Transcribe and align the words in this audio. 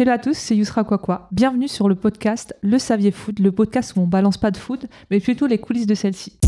Hello 0.00 0.12
à 0.12 0.18
tous, 0.18 0.32
c'est 0.32 0.56
Yusra 0.56 0.82
Kwakwa. 0.82 1.28
Bienvenue 1.30 1.68
sur 1.68 1.86
le 1.86 1.94
podcast 1.94 2.56
Le 2.62 2.78
Saviez 2.78 3.10
Food, 3.10 3.38
le 3.38 3.52
podcast 3.52 3.92
où 3.94 4.00
on 4.00 4.06
balance 4.06 4.38
pas 4.38 4.50
de 4.50 4.56
food, 4.56 4.88
mais 5.10 5.20
plutôt 5.20 5.46
les 5.46 5.58
coulisses 5.58 5.86
de 5.86 5.94
celle-ci. 5.94 6.38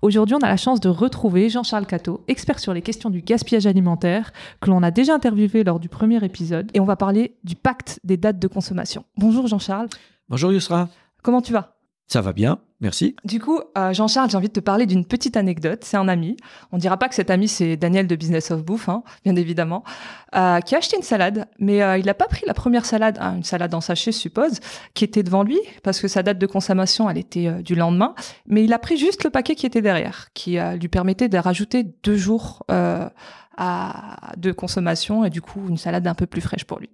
Aujourd'hui, 0.00 0.36
on 0.36 0.44
a 0.44 0.46
la 0.46 0.56
chance 0.56 0.78
de 0.78 0.88
retrouver 0.88 1.48
Jean-Charles 1.48 1.86
Cateau, 1.86 2.22
expert 2.28 2.60
sur 2.60 2.72
les 2.72 2.82
questions 2.82 3.10
du 3.10 3.20
gaspillage 3.20 3.66
alimentaire, 3.66 4.32
que 4.60 4.70
l'on 4.70 4.84
a 4.84 4.92
déjà 4.92 5.16
interviewé 5.16 5.64
lors 5.64 5.80
du 5.80 5.88
premier 5.88 6.24
épisode, 6.24 6.70
et 6.72 6.78
on 6.78 6.84
va 6.84 6.94
parler 6.94 7.36
du 7.42 7.56
pacte 7.56 7.98
des 8.04 8.16
dates 8.16 8.38
de 8.38 8.46
consommation. 8.46 9.04
Bonjour 9.16 9.48
Jean-Charles. 9.48 9.88
Bonjour 10.28 10.52
Yusra. 10.52 10.88
Comment 11.24 11.42
tu 11.42 11.52
vas? 11.52 11.78
Ça 12.06 12.20
va 12.20 12.32
bien, 12.32 12.60
merci. 12.80 13.16
Du 13.24 13.40
coup, 13.40 13.60
euh, 13.76 13.92
Jean-Charles, 13.92 14.30
j'ai 14.30 14.36
envie 14.36 14.48
de 14.48 14.52
te 14.52 14.60
parler 14.60 14.86
d'une 14.86 15.04
petite 15.04 15.36
anecdote. 15.36 15.80
C'est 15.84 15.96
un 15.96 16.08
ami. 16.08 16.36
On 16.72 16.78
dira 16.78 16.96
pas 16.96 17.08
que 17.08 17.14
cet 17.14 17.30
ami, 17.30 17.48
c'est 17.48 17.76
Daniel 17.76 18.06
de 18.06 18.16
Business 18.16 18.50
of 18.50 18.64
Bouffe, 18.64 18.88
hein, 18.88 19.02
bien 19.24 19.36
évidemment, 19.36 19.84
euh, 20.34 20.60
qui 20.60 20.74
a 20.74 20.78
acheté 20.78 20.96
une 20.96 21.02
salade, 21.02 21.46
mais 21.58 21.82
euh, 21.82 21.98
il 21.98 22.06
n'a 22.06 22.14
pas 22.14 22.26
pris 22.26 22.44
la 22.46 22.54
première 22.54 22.84
salade, 22.84 23.18
hein, 23.20 23.36
une 23.36 23.44
salade 23.44 23.74
en 23.74 23.80
sachet, 23.80 24.12
suppose, 24.12 24.60
qui 24.94 25.04
était 25.04 25.22
devant 25.22 25.42
lui, 25.42 25.58
parce 25.82 26.00
que 26.00 26.08
sa 26.08 26.22
date 26.22 26.38
de 26.38 26.46
consommation, 26.46 27.08
elle 27.10 27.18
était 27.18 27.62
du 27.62 27.74
lendemain, 27.74 28.14
mais 28.46 28.64
il 28.64 28.72
a 28.72 28.78
pris 28.78 28.96
juste 28.96 29.24
le 29.24 29.30
paquet 29.30 29.54
qui 29.54 29.66
était 29.66 29.82
derrière, 29.82 30.28
qui 30.34 30.58
lui 30.80 30.88
permettait 30.88 31.28
de 31.28 31.38
rajouter 31.38 31.84
deux 32.02 32.16
jours 32.16 32.64
de 34.36 34.52
consommation 34.52 35.24
et 35.24 35.30
du 35.30 35.42
coup 35.42 35.68
une 35.68 35.76
salade 35.76 36.06
un 36.06 36.14
peu 36.14 36.26
plus 36.26 36.40
fraîche 36.40 36.64
pour 36.64 36.78
lui. 36.78 36.90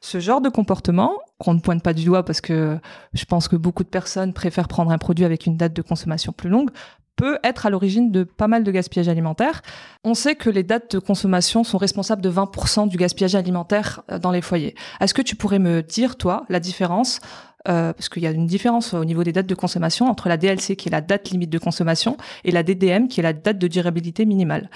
Ce 0.00 0.20
genre 0.20 0.40
de 0.40 0.48
comportement, 0.48 1.12
qu'on 1.38 1.54
ne 1.54 1.60
pointe 1.60 1.82
pas 1.82 1.94
du 1.94 2.04
doigt 2.04 2.24
parce 2.24 2.40
que 2.40 2.78
je 3.14 3.24
pense 3.24 3.48
que 3.48 3.56
beaucoup 3.56 3.84
de 3.84 3.88
personnes 3.88 4.32
préfèrent 4.32 4.68
prendre 4.68 4.90
un 4.90 4.98
produit 4.98 5.24
avec 5.30 5.46
une 5.46 5.56
date 5.56 5.72
de 5.72 5.82
consommation 5.82 6.32
plus 6.32 6.50
longue, 6.50 6.70
peut 7.16 7.38
être 7.44 7.66
à 7.66 7.70
l'origine 7.70 8.10
de 8.10 8.24
pas 8.24 8.48
mal 8.48 8.64
de 8.64 8.70
gaspillage 8.70 9.08
alimentaire. 9.08 9.60
On 10.04 10.14
sait 10.14 10.36
que 10.36 10.48
les 10.48 10.62
dates 10.62 10.92
de 10.92 10.98
consommation 10.98 11.64
sont 11.64 11.76
responsables 11.76 12.22
de 12.22 12.30
20% 12.30 12.88
du 12.88 12.96
gaspillage 12.96 13.34
alimentaire 13.34 14.02
euh, 14.10 14.18
dans 14.18 14.30
les 14.30 14.40
foyers. 14.40 14.74
Est-ce 15.00 15.12
que 15.12 15.22
tu 15.22 15.36
pourrais 15.36 15.58
me 15.58 15.82
dire, 15.82 16.16
toi, 16.16 16.44
la 16.48 16.60
différence 16.60 17.20
euh, 17.68 17.92
parce 17.92 18.08
qu'il 18.08 18.22
y 18.22 18.26
a 18.26 18.30
une 18.30 18.46
différence 18.46 18.94
au 18.94 19.04
niveau 19.04 19.22
des 19.22 19.32
dates 19.32 19.46
de 19.46 19.54
consommation 19.54 20.06
entre 20.06 20.30
la 20.30 20.38
DLC, 20.38 20.76
qui 20.76 20.88
est 20.88 20.92
la 20.92 21.02
date 21.02 21.28
limite 21.28 21.50
de 21.50 21.58
consommation, 21.58 22.16
et 22.42 22.52
la 22.52 22.62
DDM, 22.62 23.06
qui 23.06 23.20
est 23.20 23.22
la 23.22 23.34
date 23.34 23.58
de 23.58 23.68
durabilité 23.68 24.24
minimale? 24.24 24.70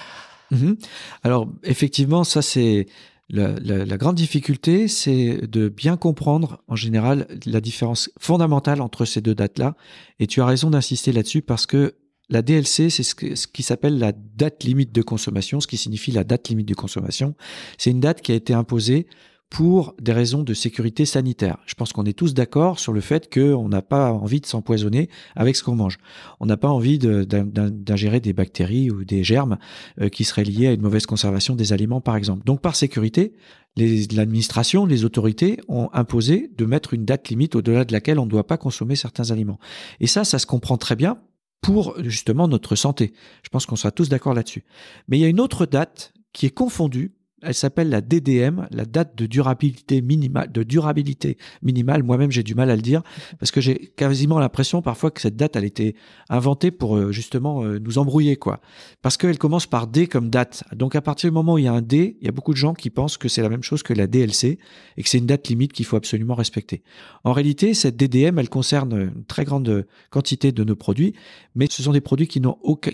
Mhm. 0.51 0.77
Alors 1.23 1.47
effectivement, 1.63 2.23
ça 2.23 2.43
c'est 2.43 2.85
la, 3.29 3.97
grande 3.97 4.15
difficulté, 4.15 4.87
c'est 4.87 5.47
de 5.47 5.67
bien 5.69 5.97
comprendre 5.97 6.61
en 6.67 6.75
général 6.75 7.27
la 7.45 7.59
différence 7.59 8.11
fondamentale 8.19 8.81
entre 8.81 9.05
ces 9.05 9.21
deux 9.21 9.35
dates-là. 9.35 9.75
Et 10.19 10.27
tu 10.27 10.41
as 10.41 10.45
raison 10.45 10.69
d'insister 10.69 11.11
là-dessus 11.11 11.41
parce 11.41 11.65
que 11.65 11.95
la 12.29 12.41
DLC, 12.41 12.89
c'est 12.89 13.03
ce 13.03 13.47
qui 13.47 13.63
s'appelle 13.63 13.99
la 13.99 14.11
date 14.11 14.63
limite 14.63 14.91
de 14.91 15.01
consommation, 15.01 15.59
ce 15.59 15.67
qui 15.67 15.77
signifie 15.77 16.11
la 16.11 16.23
date 16.23 16.49
limite 16.49 16.67
de 16.67 16.73
consommation. 16.73 17.35
C'est 17.77 17.91
une 17.91 17.99
date 17.99 18.21
qui 18.21 18.31
a 18.31 18.35
été 18.35 18.53
imposée 18.53 19.07
pour 19.49 19.95
des 20.01 20.11
raisons 20.11 20.43
de 20.43 20.53
sécurité 20.53 21.05
sanitaire. 21.05 21.57
Je 21.65 21.75
pense 21.75 21.93
qu'on 21.93 22.03
est 22.05 22.17
tous 22.17 22.33
d'accord 22.33 22.79
sur 22.79 22.91
le 22.93 22.99
fait 22.99 23.31
qu'on 23.33 23.69
n'a 23.69 23.81
pas 23.81 24.11
envie 24.11 24.41
de 24.41 24.45
s'empoisonner 24.45 25.09
avec 25.35 25.55
ce 25.55 25.63
qu'on 25.63 25.75
mange. 25.75 25.97
On 26.39 26.45
n'a 26.45 26.57
pas 26.57 26.69
envie 26.69 26.97
d'ingérer 26.99 28.19
des 28.19 28.33
bactéries 28.33 28.91
ou 28.91 29.05
des 29.05 29.23
germes 29.23 29.57
euh, 30.01 30.09
qui 30.09 30.23
seraient 30.23 30.43
liés 30.43 30.67
à 30.67 30.73
une 30.73 30.81
mauvaise 30.81 31.05
conservation 31.05 31.55
des 31.55 31.73
aliments, 31.73 32.01
par 32.01 32.17
exemple. 32.17 32.43
Donc, 32.45 32.59
par 32.61 32.75
sécurité, 32.75 33.33
les- 33.77 34.07
l'administration, 34.07 34.85
les 34.85 35.05
autorités 35.05 35.59
ont 35.67 35.89
imposé 35.93 36.51
de 36.57 36.65
mettre 36.65 36.93
une 36.93 37.05
date 37.05 37.29
limite 37.29 37.55
au-delà 37.55 37.85
de 37.85 37.93
laquelle 37.93 38.19
on 38.19 38.25
ne 38.25 38.31
doit 38.31 38.47
pas 38.47 38.57
consommer 38.57 38.95
certains 38.95 39.31
aliments. 39.31 39.59
Et 39.99 40.07
ça, 40.07 40.23
ça 40.23 40.39
se 40.39 40.45
comprend 40.47 40.77
très 40.77 40.95
bien 40.95 41.19
pour 41.61 41.95
justement 42.03 42.47
notre 42.47 42.75
santé. 42.75 43.13
Je 43.43 43.49
pense 43.49 43.65
qu'on 43.65 43.75
sera 43.75 43.91
tous 43.91 44.09
d'accord 44.09 44.33
là-dessus. 44.33 44.65
Mais 45.07 45.17
il 45.17 45.21
y 45.21 45.25
a 45.25 45.29
une 45.29 45.39
autre 45.39 45.65
date 45.65 46.13
qui 46.33 46.45
est 46.45 46.51
confondue. 46.51 47.13
Elle 47.41 47.53
s'appelle 47.53 47.89
la 47.89 48.01
DDM, 48.01 48.67
la 48.71 48.85
date 48.85 49.17
de 49.17 49.25
durabilité 49.25 50.01
minimale. 50.01 50.51
De 50.51 50.63
durabilité 50.63 51.37
minimale. 51.61 52.01
Moi-même, 52.01 52.31
j'ai 52.31 52.43
du 52.43 52.55
mal 52.55 52.69
à 52.69 52.75
le 52.75 52.81
dire 52.81 53.03
parce 53.39 53.51
que 53.51 53.59
j'ai 53.61 53.91
quasiment 53.95 54.39
l'impression 54.39 54.81
parfois 54.81 55.11
que 55.11 55.21
cette 55.21 55.35
date, 55.35 55.55
elle 55.55 55.65
était 55.65 55.95
inventée 56.29 56.71
pour 56.71 56.95
euh, 56.95 57.11
justement 57.11 57.63
euh, 57.63 57.77
nous 57.79 57.97
embrouiller, 57.97 58.37
quoi. 58.37 58.61
Parce 59.01 59.17
qu'elle 59.17 59.37
commence 59.37 59.67
par 59.67 59.87
D 59.87 60.07
comme 60.07 60.29
date. 60.29 60.63
Donc 60.73 60.95
à 60.95 61.01
partir 61.01 61.29
du 61.29 61.33
moment 61.33 61.53
où 61.53 61.57
il 61.57 61.65
y 61.65 61.67
a 61.67 61.73
un 61.73 61.81
D, 61.81 62.17
il 62.21 62.25
y 62.25 62.29
a 62.29 62.31
beaucoup 62.31 62.53
de 62.53 62.57
gens 62.57 62.73
qui 62.73 62.89
pensent 62.89 63.17
que 63.17 63.27
c'est 63.27 63.41
la 63.41 63.49
même 63.49 63.63
chose 63.63 63.83
que 63.83 63.93
la 63.93 64.07
DLC 64.07 64.57
et 64.97 65.03
que 65.03 65.09
c'est 65.09 65.17
une 65.17 65.25
date 65.25 65.47
limite 65.49 65.73
qu'il 65.73 65.85
faut 65.85 65.97
absolument 65.97 66.35
respecter. 66.35 66.83
En 67.25 67.33
réalité, 67.33 67.73
cette 67.73 67.97
DDM, 67.97 68.39
elle 68.39 68.49
concerne 68.49 68.93
une 68.93 69.25
très 69.25 69.43
grande 69.43 69.85
quantité 70.09 70.53
de 70.53 70.63
nos 70.63 70.75
produits, 70.75 71.13
mais 71.53 71.67
ce 71.69 71.83
sont 71.83 71.91
des 71.91 72.01
produits 72.01 72.27
qui, 72.27 72.41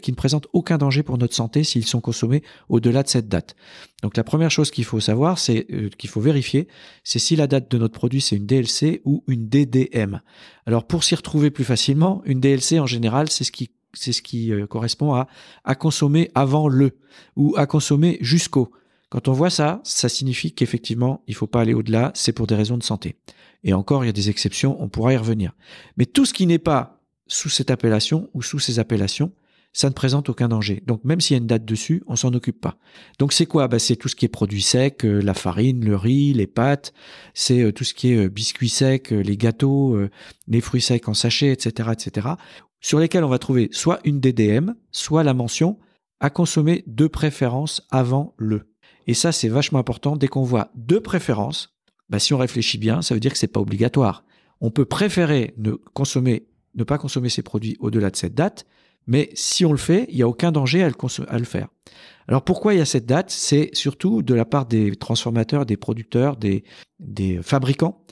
qui 0.01 0.11
ne 0.11 0.15
présentent 0.15 0.47
aucun 0.51 0.77
danger 0.77 1.03
pour 1.03 1.17
notre 1.17 1.35
santé 1.35 1.63
s'ils 1.63 1.85
sont 1.85 2.01
consommés 2.01 2.41
au-delà 2.69 3.03
de 3.03 3.07
cette 3.07 3.27
date. 3.27 3.55
Donc 4.01 4.17
la 4.17 4.23
première 4.31 4.49
chose 4.49 4.71
qu'il 4.71 4.85
faut 4.85 5.01
savoir, 5.01 5.37
c'est 5.37 5.65
euh, 5.73 5.89
qu'il 5.97 6.09
faut 6.09 6.21
vérifier, 6.21 6.69
c'est 7.03 7.19
si 7.19 7.35
la 7.35 7.47
date 7.47 7.69
de 7.69 7.77
notre 7.77 7.93
produit 7.93 8.21
c'est 8.21 8.37
une 8.37 8.45
DLC 8.45 9.01
ou 9.03 9.25
une 9.27 9.49
DDM. 9.49 10.21
Alors 10.65 10.87
pour 10.87 11.03
s'y 11.03 11.15
retrouver 11.15 11.51
plus 11.51 11.65
facilement, 11.65 12.21
une 12.23 12.39
DLC 12.39 12.79
en 12.79 12.85
général, 12.85 13.29
c'est 13.29 13.43
ce 13.43 13.51
qui 14.21 14.51
euh, 14.53 14.67
correspond 14.67 15.25
à 15.65 15.75
consommer 15.75 16.31
avant 16.33 16.69
le 16.69 16.97
ou 17.35 17.55
à 17.57 17.65
consommer 17.65 18.19
jusqu'au. 18.21 18.71
Quand 19.09 19.27
on 19.27 19.33
voit 19.33 19.49
ça, 19.49 19.81
ça 19.83 20.07
signifie 20.07 20.53
qu'effectivement, 20.53 21.21
il 21.27 21.35
faut 21.35 21.45
pas 21.45 21.59
aller 21.59 21.73
au-delà, 21.73 22.13
c'est 22.15 22.31
pour 22.31 22.47
des 22.47 22.55
raisons 22.55 22.77
de 22.77 22.83
santé. 22.83 23.17
Et 23.65 23.73
encore, 23.73 24.05
il 24.05 24.07
y 24.07 24.09
a 24.09 24.13
des 24.13 24.29
exceptions, 24.29 24.81
on 24.81 24.87
pourra 24.87 25.11
y 25.11 25.17
revenir. 25.17 25.51
Mais 25.97 26.05
tout 26.05 26.25
ce 26.25 26.33
qui 26.33 26.47
n'est 26.47 26.57
pas 26.57 27.03
sous 27.27 27.49
cette 27.49 27.69
appellation 27.69 28.29
ou 28.33 28.41
sous 28.41 28.59
ces 28.59 28.79
appellations, 28.79 29.33
ça 29.73 29.87
ne 29.87 29.93
présente 29.93 30.29
aucun 30.29 30.49
danger. 30.49 30.83
Donc 30.85 31.03
même 31.03 31.21
s'il 31.21 31.35
y 31.35 31.39
a 31.39 31.41
une 31.41 31.47
date 31.47 31.65
dessus, 31.65 32.03
on 32.07 32.15
s'en 32.15 32.33
occupe 32.33 32.59
pas. 32.59 32.77
Donc 33.19 33.33
c'est 33.33 33.45
quoi? 33.45 33.67
Bah, 33.67 33.79
C'est 33.79 33.95
tout 33.95 34.09
ce 34.09 34.15
qui 34.15 34.25
est 34.25 34.29
produits 34.29 34.61
secs, 34.61 35.05
euh, 35.05 35.21
la 35.21 35.33
farine, 35.33 35.85
le 35.85 35.95
riz, 35.95 36.33
les 36.33 36.47
pâtes, 36.47 36.93
c'est 37.33 37.61
euh, 37.61 37.71
tout 37.71 37.83
ce 37.83 37.93
qui 37.93 38.11
est 38.11 38.25
euh, 38.25 38.29
biscuits 38.29 38.69
secs, 38.69 39.11
les 39.11 39.37
gâteaux, 39.37 39.97
les 40.47 40.61
fruits 40.61 40.81
secs 40.81 41.07
en 41.07 41.13
sachet, 41.13 41.51
etc., 41.51 41.89
etc., 41.93 42.27
sur 42.79 42.99
lesquels 42.99 43.23
on 43.23 43.29
va 43.29 43.39
trouver 43.39 43.69
soit 43.71 43.99
une 44.03 44.19
DDM, 44.19 44.73
soit 44.91 45.23
la 45.23 45.33
mention 45.33 45.77
à 46.19 46.29
consommer 46.29 46.83
de 46.87 47.07
préférence 47.07 47.85
avant 47.91 48.33
le. 48.37 48.71
Et 49.07 49.13
ça, 49.13 49.31
c'est 49.31 49.49
vachement 49.49 49.79
important. 49.79 50.15
Dès 50.15 50.27
qu'on 50.27 50.43
voit 50.43 50.71
de 50.75 50.97
préférence, 50.97 51.75
bah, 52.09 52.19
si 52.19 52.33
on 52.33 52.37
réfléchit 52.37 52.77
bien, 52.77 53.01
ça 53.01 53.13
veut 53.13 53.19
dire 53.19 53.31
que 53.31 53.37
c'est 53.37 53.47
pas 53.47 53.59
obligatoire. 53.59 54.23
On 54.59 54.71
peut 54.71 54.85
préférer 54.85 55.53
ne 55.57 55.71
consommer, 55.71 56.47
ne 56.75 56.83
pas 56.83 56.97
consommer 56.97 57.29
ces 57.29 57.41
produits 57.41 57.77
au-delà 57.79 58.09
de 58.09 58.15
cette 58.15 58.35
date, 58.35 58.65
mais 59.07 59.29
si 59.33 59.65
on 59.65 59.71
le 59.71 59.77
fait, 59.77 60.05
il 60.09 60.15
n'y 60.15 60.21
a 60.21 60.27
aucun 60.27 60.51
danger 60.51 60.83
à 60.83 60.89
le, 61.37 61.45
faire. 61.45 61.67
Alors 62.27 62.43
pourquoi 62.43 62.73
il 62.73 62.77
y 62.77 62.81
a 62.81 62.85
cette 62.85 63.05
date? 63.05 63.29
C'est 63.29 63.69
surtout 63.73 64.21
de 64.21 64.33
la 64.33 64.45
part 64.45 64.65
des 64.65 64.95
transformateurs, 64.95 65.65
des 65.65 65.77
producteurs, 65.77 66.37
des, 66.37 66.63
fabricants. 67.41 68.03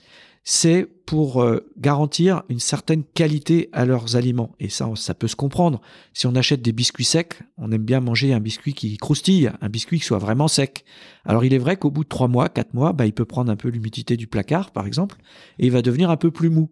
C'est 0.43 0.87
pour 1.05 1.43
euh, 1.43 1.69
garantir 1.77 2.43
une 2.49 2.59
certaine 2.59 3.03
qualité 3.03 3.69
à 3.71 3.85
leurs 3.85 4.15
aliments. 4.15 4.55
Et 4.59 4.69
ça, 4.69 4.89
ça 4.95 5.13
peut 5.13 5.27
se 5.27 5.35
comprendre. 5.35 5.79
Si 6.13 6.25
on 6.27 6.35
achète 6.35 6.61
des 6.61 6.71
biscuits 6.71 7.03
secs, 7.03 7.39
on 7.57 7.71
aime 7.71 7.83
bien 7.83 7.99
manger 7.99 8.33
un 8.33 8.39
biscuit 8.39 8.73
qui 8.73 8.97
croustille, 8.97 9.51
un 9.61 9.69
biscuit 9.69 9.99
qui 9.99 10.05
soit 10.05 10.17
vraiment 10.17 10.47
sec. 10.47 10.85
Alors 11.25 11.45
il 11.45 11.53
est 11.53 11.59
vrai 11.59 11.77
qu'au 11.77 11.91
bout 11.91 12.03
de 12.03 12.09
trois 12.09 12.29
mois, 12.29 12.49
quatre 12.49 12.73
mois, 12.73 12.93
bah, 12.93 13.05
il 13.05 13.13
peut 13.13 13.25
prendre 13.25 13.51
un 13.51 13.57
peu 13.57 13.67
l'humidité 13.69 14.17
du 14.17 14.27
placard, 14.27 14.71
par 14.71 14.87
exemple, 14.87 15.17
et 15.59 15.67
il 15.67 15.71
va 15.71 15.81
devenir 15.81 16.09
un 16.09 16.17
peu 16.17 16.31
plus 16.31 16.49
mou. 16.49 16.71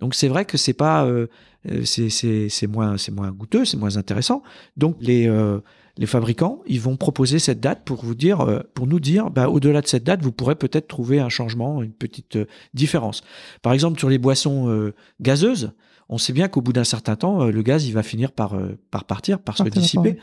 Donc 0.00 0.14
c'est 0.14 0.28
vrai 0.28 0.44
que 0.44 0.56
c'est 0.56 0.72
pas, 0.72 1.04
euh, 1.04 1.26
euh, 1.70 1.84
c'est 1.84 2.66
moins 2.66 2.96
c'est 2.96 3.12
moins 3.12 3.30
goûteux, 3.30 3.64
c'est 3.64 3.76
moins 3.76 3.96
intéressant. 3.96 4.42
Donc 4.76 4.96
les 5.00 5.28
euh, 5.28 5.60
les 5.98 6.06
fabricants, 6.06 6.60
ils 6.66 6.80
vont 6.80 6.96
proposer 6.96 7.38
cette 7.38 7.60
date 7.60 7.84
pour 7.84 8.04
vous 8.04 8.14
dire, 8.14 8.40
euh, 8.42 8.60
pour 8.74 8.86
nous 8.86 9.00
dire, 9.00 9.30
bah, 9.30 9.48
au-delà 9.48 9.80
de 9.80 9.86
cette 9.86 10.04
date, 10.04 10.22
vous 10.22 10.30
pourrez 10.30 10.54
peut-être 10.54 10.88
trouver 10.88 11.20
un 11.20 11.30
changement, 11.30 11.82
une 11.82 11.92
petite 11.92 12.38
différence. 12.74 13.22
Par 13.62 13.72
exemple, 13.72 13.98
sur 13.98 14.10
les 14.10 14.18
boissons 14.18 14.92
gazeuses, 15.20 15.72
on 16.08 16.18
sait 16.18 16.34
bien 16.34 16.48
qu'au 16.48 16.60
bout 16.60 16.74
d'un 16.74 16.84
certain 16.84 17.16
temps, 17.16 17.46
le 17.46 17.62
gaz, 17.62 17.86
il 17.86 17.92
va 17.92 18.02
finir 18.02 18.32
par 18.32 18.58
par 18.90 19.04
partir, 19.04 19.38
par 19.38 19.56
se 19.56 19.62
Partir, 19.62 19.80
dissiper. 19.80 20.18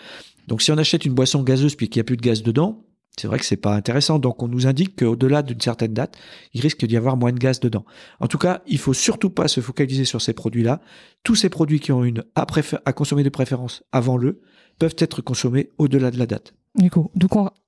Donc 0.47 0.61
si 0.61 0.71
on 0.71 0.77
achète 0.77 1.05
une 1.05 1.13
boisson 1.13 1.41
gazeuse 1.41 1.75
puis 1.75 1.89
qu'il 1.89 1.99
n'y 1.99 2.01
a 2.01 2.05
plus 2.05 2.17
de 2.17 2.21
gaz 2.21 2.43
dedans, 2.43 2.83
c'est 3.19 3.27
vrai 3.27 3.37
que 3.39 3.45
c'est 3.45 3.57
pas 3.57 3.75
intéressant. 3.75 4.19
Donc 4.19 4.41
on 4.41 4.47
nous 4.47 4.67
indique 4.67 4.95
qu'au-delà 4.99 5.43
d'une 5.43 5.61
certaine 5.61 5.93
date, 5.93 6.17
il 6.53 6.61
risque 6.61 6.85
d'y 6.85 6.97
avoir 6.97 7.17
moins 7.17 7.31
de 7.31 7.37
gaz 7.37 7.59
dedans. 7.59 7.85
En 8.19 8.27
tout 8.27 8.37
cas, 8.37 8.61
il 8.67 8.79
faut 8.79 8.93
surtout 8.93 9.29
pas 9.29 9.47
se 9.47 9.61
focaliser 9.61 10.05
sur 10.05 10.21
ces 10.21 10.33
produits-là. 10.33 10.81
Tous 11.23 11.35
ces 11.35 11.49
produits 11.49 11.79
qui 11.79 11.91
ont 11.91 12.03
une 12.03 12.23
à, 12.35 12.93
consommer 12.93 13.23
de 13.23 13.29
préférence 13.29 13.83
avant 13.91 14.17
le 14.17 14.41
peuvent 14.79 14.95
être 14.97 15.21
consommés 15.21 15.69
au-delà 15.77 16.09
de 16.11 16.17
la 16.17 16.25
date. 16.25 16.53
Du 16.75 16.89
coup, 16.89 17.11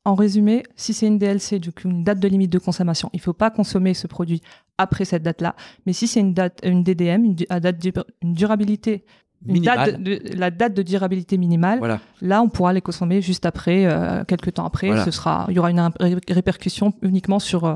en, 0.03 0.15
résumé, 0.15 0.63
si 0.75 0.92
c'est 0.92 1.06
une 1.06 1.19
DLC, 1.19 1.62
une 1.83 2.03
date 2.03 2.19
de 2.19 2.27
limite 2.27 2.51
de 2.51 2.57
consommation, 2.57 3.12
il 3.13 3.21
faut 3.21 3.33
pas 3.33 3.51
consommer 3.51 3.94
ce 3.94 4.07
produit 4.07 4.41
après 4.80 5.06
cette 5.06 5.21
date-là. 5.21 5.56
Mais 5.86 5.94
si 5.94 6.07
c'est 6.07 6.21
une 6.21 6.33
date, 6.33 6.59
une 6.63 6.81
DDM, 6.83 7.24
une, 7.24 7.36
date 7.36 7.86
une 8.24 8.33
durabilité, 8.33 9.06
une 9.47 9.53
Minimal. 9.53 9.92
date 9.92 10.01
de, 10.03 10.15
de- 10.15 10.38
la 10.38 10.51
date 10.51 10.74
de 10.74 10.81
durabilité 10.81 11.38
minimale, 11.38 11.80
Voilà. 11.80 12.00
là, 12.21 12.42
on 12.42 12.50
pourra 12.50 12.74
les 12.74 12.81
consommer 12.81 13.21
juste 13.21 13.45
après, 13.45 13.86
euh, 13.86 14.24
quelques 14.25 14.53
temps 14.56 14.65
après. 14.65 14.88
Voilà. 14.88 15.06
Ce 15.06 15.12
sera, 15.12 15.45
il 15.50 15.56
y 15.56 15.59
aura 15.59 15.71
une 15.71 15.80
ré- 16.00 16.15
répercussion 16.30 16.94
uniquement 17.01 17.39
sur 17.39 17.65
euh, 17.65 17.75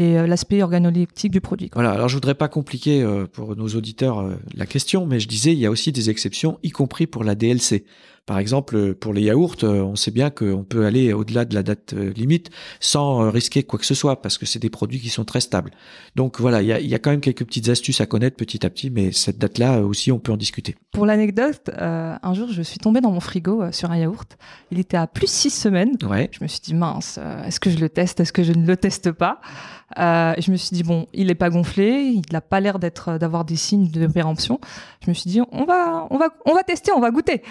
euh, 0.00 0.26
l'aspect 0.26 0.62
organoleptique 0.62 1.30
du 1.30 1.40
produit. 1.40 1.70
quoi. 1.70 1.82
Voilà. 1.82 1.94
Alors 1.96 2.08
je 2.08 2.14
voudrais 2.16 2.34
pas 2.34 2.48
compliquer 2.48 3.02
euh, 3.02 3.26
pour 3.32 3.54
nos 3.56 3.68
auditeurs 3.68 4.24
la 4.54 4.66
question, 4.66 5.06
mais 5.06 5.20
je 5.20 5.28
disais 5.28 5.52
il 5.52 5.58
y 5.58 5.66
a 5.66 5.70
aussi 5.70 5.92
des 5.92 6.10
exceptions, 6.10 6.58
y 6.62 6.70
compris 6.70 7.06
pour 7.06 7.22
la 7.24 7.34
DLC. 7.34 7.84
Par 8.26 8.38
exemple, 8.38 8.94
pour 8.94 9.12
les 9.12 9.22
yaourts, 9.22 9.56
on 9.62 9.96
sait 9.96 10.10
bien 10.10 10.30
qu'on 10.30 10.64
peut 10.64 10.86
aller 10.86 11.12
au-delà 11.12 11.44
de 11.44 11.54
la 11.54 11.62
date 11.62 11.92
limite 11.92 12.50
sans 12.80 13.30
risquer 13.30 13.62
quoi 13.62 13.78
que 13.78 13.86
ce 13.86 13.94
soit 13.94 14.22
parce 14.22 14.38
que 14.38 14.46
c'est 14.46 14.58
des 14.58 14.70
produits 14.70 15.00
qui 15.00 15.10
sont 15.10 15.24
très 15.24 15.40
stables. 15.40 15.70
Donc 16.16 16.40
voilà, 16.40 16.62
il 16.62 16.68
y 16.68 16.72
a, 16.72 16.80
y 16.80 16.94
a, 16.94 16.98
quand 16.98 17.10
même 17.10 17.20
quelques 17.20 17.44
petites 17.44 17.68
astuces 17.68 18.00
à 18.00 18.06
connaître 18.06 18.36
petit 18.36 18.64
à 18.64 18.70
petit, 18.70 18.90
mais 18.90 19.12
cette 19.12 19.38
date-là 19.38 19.80
aussi, 19.80 20.10
on 20.10 20.18
peut 20.18 20.32
en 20.32 20.36
discuter. 20.36 20.74
Pour 20.92 21.06
l'anecdote, 21.06 21.70
un 21.78 22.34
jour, 22.34 22.48
je 22.50 22.62
suis 22.62 22.78
tombée 22.78 23.00
dans 23.00 23.10
mon 23.10 23.20
frigo 23.20 23.70
sur 23.72 23.90
un 23.90 23.96
yaourt. 23.98 24.38
Il 24.70 24.78
était 24.78 24.96
à 24.96 25.06
plus 25.06 25.30
six 25.30 25.50
semaines. 25.50 25.96
Ouais. 26.08 26.30
Je 26.32 26.42
me 26.42 26.48
suis 26.48 26.60
dit 26.60 26.74
mince, 26.74 27.18
est-ce 27.46 27.60
que 27.60 27.70
je 27.70 27.78
le 27.78 27.88
teste, 27.88 28.20
est-ce 28.20 28.32
que 28.32 28.42
je 28.42 28.52
ne 28.52 28.66
le 28.66 28.76
teste 28.76 29.12
pas? 29.12 29.40
Euh, 29.98 30.34
je 30.38 30.50
me 30.50 30.56
suis 30.56 30.74
dit 30.74 30.82
bon, 30.82 31.06
il 31.12 31.28
n'est 31.28 31.34
pas 31.34 31.50
gonflé, 31.50 32.12
il 32.14 32.22
n'a 32.32 32.40
pas 32.40 32.60
l'air 32.60 32.78
d'être 32.78 33.18
d'avoir 33.18 33.44
des 33.44 33.56
signes 33.56 33.90
de 33.90 34.06
péremption. 34.06 34.60
Je 35.04 35.10
me 35.10 35.14
suis 35.14 35.30
dit 35.30 35.40
on 35.52 35.64
va 35.64 36.06
on 36.10 36.18
va 36.18 36.28
on 36.46 36.54
va 36.54 36.62
tester, 36.62 36.92
on 36.92 37.00
va 37.00 37.10
goûter. 37.10 37.42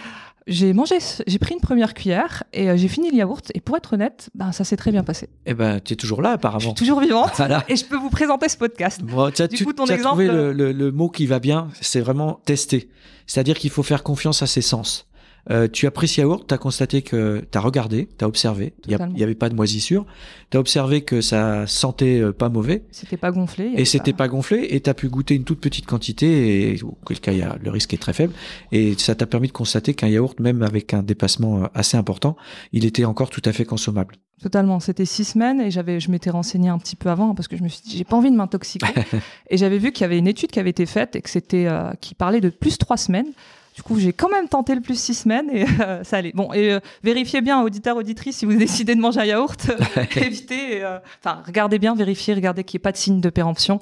J'ai 0.47 0.73
mangé, 0.73 0.97
j'ai 1.25 1.39
pris 1.39 1.53
une 1.53 1.61
première 1.61 1.93
cuillère 1.93 2.43
et 2.51 2.69
euh, 2.69 2.77
j'ai 2.77 2.87
fini 2.87 3.09
le 3.09 3.17
yaourt. 3.17 3.51
Et 3.53 3.61
pour 3.61 3.77
être 3.77 3.93
honnête, 3.93 4.29
ben, 4.35 4.51
ça 4.51 4.63
s'est 4.63 4.75
très 4.75 4.91
bien 4.91 5.03
passé. 5.03 5.29
Eh 5.45 5.53
ben, 5.53 5.79
tu 5.79 5.93
es 5.93 5.95
toujours 5.95 6.21
là, 6.21 6.31
apparemment. 6.31 6.59
Je 6.59 6.65
suis 6.65 6.75
toujours 6.75 6.99
vivante. 6.99 7.41
Et 7.69 7.75
je 7.75 7.85
peux 7.85 7.95
vous 7.95 8.09
présenter 8.09 8.49
ce 8.49 8.57
podcast. 8.57 9.01
Bon, 9.01 9.31
tu 9.31 9.41
as, 9.41 9.47
du 9.47 9.63
coup, 9.63 9.73
ton 9.73 9.85
exemple... 9.85 10.07
trouvé 10.07 10.27
le, 10.27 10.51
le, 10.51 10.71
le, 10.71 10.91
mot 10.91 11.09
qui 11.09 11.25
va 11.25 11.39
bien, 11.39 11.69
c'est 11.79 12.01
vraiment 12.01 12.41
tester. 12.45 12.89
C'est-à-dire 13.25 13.57
qu'il 13.57 13.69
faut 13.69 13.83
faire 13.83 14.03
confiance 14.03 14.41
à 14.41 14.47
ses 14.47 14.61
sens. 14.61 15.07
Euh, 15.49 15.67
tu 15.67 15.87
as 15.87 15.91
pris 15.91 16.07
ce 16.07 16.21
yaourt, 16.21 16.47
tu 16.47 16.53
as 16.53 16.57
constaté 16.57 17.01
que 17.01 17.45
tu 17.51 17.57
as 17.57 17.61
regardé, 17.61 18.07
tu 18.17 18.23
as 18.23 18.27
observé, 18.27 18.73
il 18.87 18.97
n'y 19.13 19.23
avait 19.23 19.35
pas 19.35 19.49
de 19.49 19.55
moisissure, 19.55 20.05
tu 20.49 20.57
as 20.57 20.59
observé 20.59 21.01
que 21.01 21.19
ça 21.19 21.67
sentait 21.67 22.21
euh, 22.21 22.31
pas 22.31 22.47
mauvais. 22.47 22.83
C'était 22.91 23.17
pas 23.17 23.31
gonflé. 23.31 23.73
Et 23.75 23.83
c'était 23.83 24.13
pas... 24.13 24.29
gonflé, 24.29 24.67
et 24.69 24.79
tu 24.79 24.89
as 24.89 24.93
pu 24.93 25.09
goûter 25.09 25.35
une 25.35 25.43
toute 25.43 25.59
petite 25.59 25.85
quantité, 25.85 26.71
et 26.71 26.81
auquel 26.81 27.19
cas 27.19 27.33
y 27.33 27.41
a, 27.41 27.57
le 27.61 27.69
risque 27.71 27.93
est 27.93 27.97
très 27.97 28.13
faible, 28.13 28.33
et 28.71 28.95
ça 28.97 29.15
t'a 29.15 29.25
permis 29.25 29.47
de 29.47 29.53
constater 29.53 29.93
qu'un 29.93 30.07
yaourt, 30.07 30.39
même 30.39 30.63
avec 30.63 30.93
un 30.93 31.03
dépassement 31.03 31.63
euh, 31.63 31.67
assez 31.73 31.97
important, 31.97 32.37
il 32.71 32.85
était 32.85 33.03
encore 33.03 33.29
tout 33.29 33.41
à 33.43 33.51
fait 33.51 33.65
consommable. 33.65 34.15
Totalement. 34.41 34.79
C'était 34.79 35.05
six 35.05 35.25
semaines 35.25 35.61
et 35.61 35.71
j'avais, 35.71 35.99
je 35.99 36.11
m'étais 36.11 36.29
renseigné 36.29 36.67
un 36.67 36.77
petit 36.77 36.97
peu 36.97 37.09
avant 37.09 37.33
parce 37.33 37.47
que 37.47 37.55
je 37.55 37.63
me 37.63 37.69
suis 37.69 37.81
dit, 37.81 37.97
j'ai 37.97 38.03
pas 38.03 38.17
envie 38.17 38.31
de 38.31 38.35
m'intoxiquer. 38.35 38.87
et 39.49 39.57
j'avais 39.57 39.77
vu 39.77 39.91
qu'il 39.93 40.01
y 40.01 40.05
avait 40.05 40.17
une 40.17 40.27
étude 40.27 40.51
qui 40.51 40.59
avait 40.59 40.71
été 40.71 40.85
faite 40.85 41.15
et 41.15 41.21
que 41.21 41.29
c'était, 41.29 41.69
qui 42.01 42.13
parlait 42.13 42.41
de 42.41 42.49
plus 42.49 42.77
trois 42.77 42.97
semaines. 42.97 43.27
Du 43.73 43.81
coup, 43.81 43.99
j'ai 43.99 44.13
quand 44.13 44.29
même 44.29 44.47
tenté 44.47 44.75
le 44.75 44.81
plus 44.81 44.99
six 44.99 45.13
semaines 45.13 45.49
et 45.51 45.65
euh, 45.81 46.03
ça 46.03 46.17
allait. 46.17 46.31
Bon, 46.33 46.53
et 46.53 46.73
euh, 46.73 46.79
vérifiez 47.03 47.41
bien, 47.41 47.61
auditeur, 47.61 47.97
auditrice, 47.97 48.37
si 48.37 48.45
vous 48.45 48.53
décidez 48.57 48.95
de 48.95 49.01
manger 49.01 49.21
un 49.21 49.25
yaourt, 49.25 49.71
évitez, 50.15 50.83
euh, 50.83 50.99
enfin, 51.23 51.41
regardez 51.45 51.79
bien, 51.79 51.95
vérifiez, 51.95 52.33
regardez 52.33 52.63
qu'il 52.63 52.77
n'y 52.77 52.81
ait 52.81 52.83
pas 52.83 52.91
de 52.91 52.97
signe 52.97 53.21
de 53.21 53.29
péremption 53.29 53.79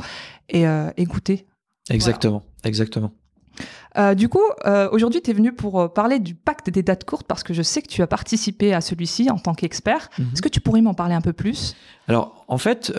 et 0.50 0.66
écoutez. 0.98 1.46
Exactement, 1.90 2.44
exactement. 2.66 3.12
Du 4.16 4.30
coup, 4.30 4.44
aujourd'hui, 4.92 5.22
tu 5.22 5.32
es 5.32 5.34
venu 5.34 5.54
pour 5.54 5.94
parler 5.94 6.20
du 6.20 6.36
pacte 6.36 6.70
des 6.70 6.84
dates 6.84 7.06
courtes 7.06 7.28
parce 7.28 7.44
que 7.44 7.54
je 7.54 7.62
sais 7.62 7.82
que 7.82 7.88
tu 7.88 8.02
as 8.02 8.08
participé 8.08 8.74
à 8.74 8.82
celui-ci 8.82 9.30
en 9.30 9.38
tant 9.38 9.54
qu'expert. 9.54 10.10
Mhm. 10.18 10.28
Est-ce 10.34 10.42
que 10.42 10.50
tu 10.50 10.62
pourrais 10.62 10.82
m'en 10.82 10.94
parler 10.94 11.16
un 11.16 11.22
peu 11.22 11.34
plus? 11.34 11.76
Alors, 12.08 12.46
en 12.48 12.58
fait, 12.58 12.94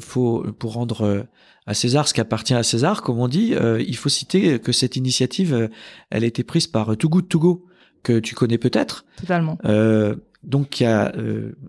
faut, 0.00 0.44
pour 0.58 0.74
rendre 0.74 1.26
à 1.66 1.74
César 1.74 2.06
ce 2.08 2.14
qui 2.14 2.20
appartient 2.20 2.54
à 2.54 2.62
César, 2.62 3.02
comme 3.02 3.18
on 3.18 3.28
dit, 3.28 3.54
euh, 3.54 3.82
il 3.86 3.96
faut 3.96 4.08
citer 4.08 4.58
que 4.60 4.72
cette 4.72 4.96
initiative, 4.96 5.52
euh, 5.52 5.68
elle 6.10 6.24
a 6.24 6.26
été 6.26 6.44
prise 6.44 6.66
par 6.66 6.96
Too 6.96 7.08
Good 7.08 7.28
To 7.28 7.38
Go, 7.38 7.66
que 8.02 8.20
tu 8.20 8.34
connais 8.34 8.58
peut-être. 8.58 9.04
Totalement. 9.16 9.58
Euh, 10.44 10.48
donc, 10.56 10.70
qui 10.70 10.84
a 10.84 11.12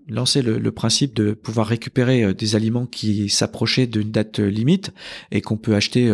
lancé 0.08 0.42
le, 0.42 0.70
principe 0.72 1.14
de 1.14 1.32
pouvoir 1.32 1.66
récupérer 1.66 2.32
des 2.34 2.56
aliments 2.56 2.86
qui 2.86 3.28
s'approchaient 3.28 3.86
d'une 3.86 4.10
date 4.10 4.38
limite 4.38 4.92
et 5.30 5.40
qu'on 5.40 5.56
peut 5.56 5.74
acheter 5.74 6.10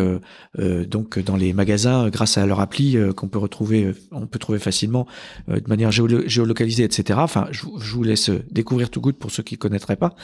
donc 0.57 1.19
dans 1.19 1.35
les 1.35 1.53
magasins 1.53 2.09
grâce 2.09 2.37
à 2.37 2.45
leur 2.45 2.59
appli 2.59 2.97
qu'on 3.15 3.27
peut 3.27 3.37
retrouver, 3.37 3.91
on 4.11 4.27
peut 4.27 4.39
trouver 4.39 4.59
facilement 4.59 5.05
de 5.47 5.67
manière 5.67 5.91
géolocalisée, 5.91 6.83
etc. 6.83 7.19
Enfin, 7.21 7.47
je, 7.51 7.65
je, 7.79 7.93
vous 7.93 8.03
laisse 8.03 8.31
découvrir 8.51 8.89
Too 8.89 9.01
Good 9.01 9.15
pour 9.15 9.31
ceux 9.31 9.43
qui 9.43 9.57
connaîtraient 9.57 9.97
pas. 9.97 10.15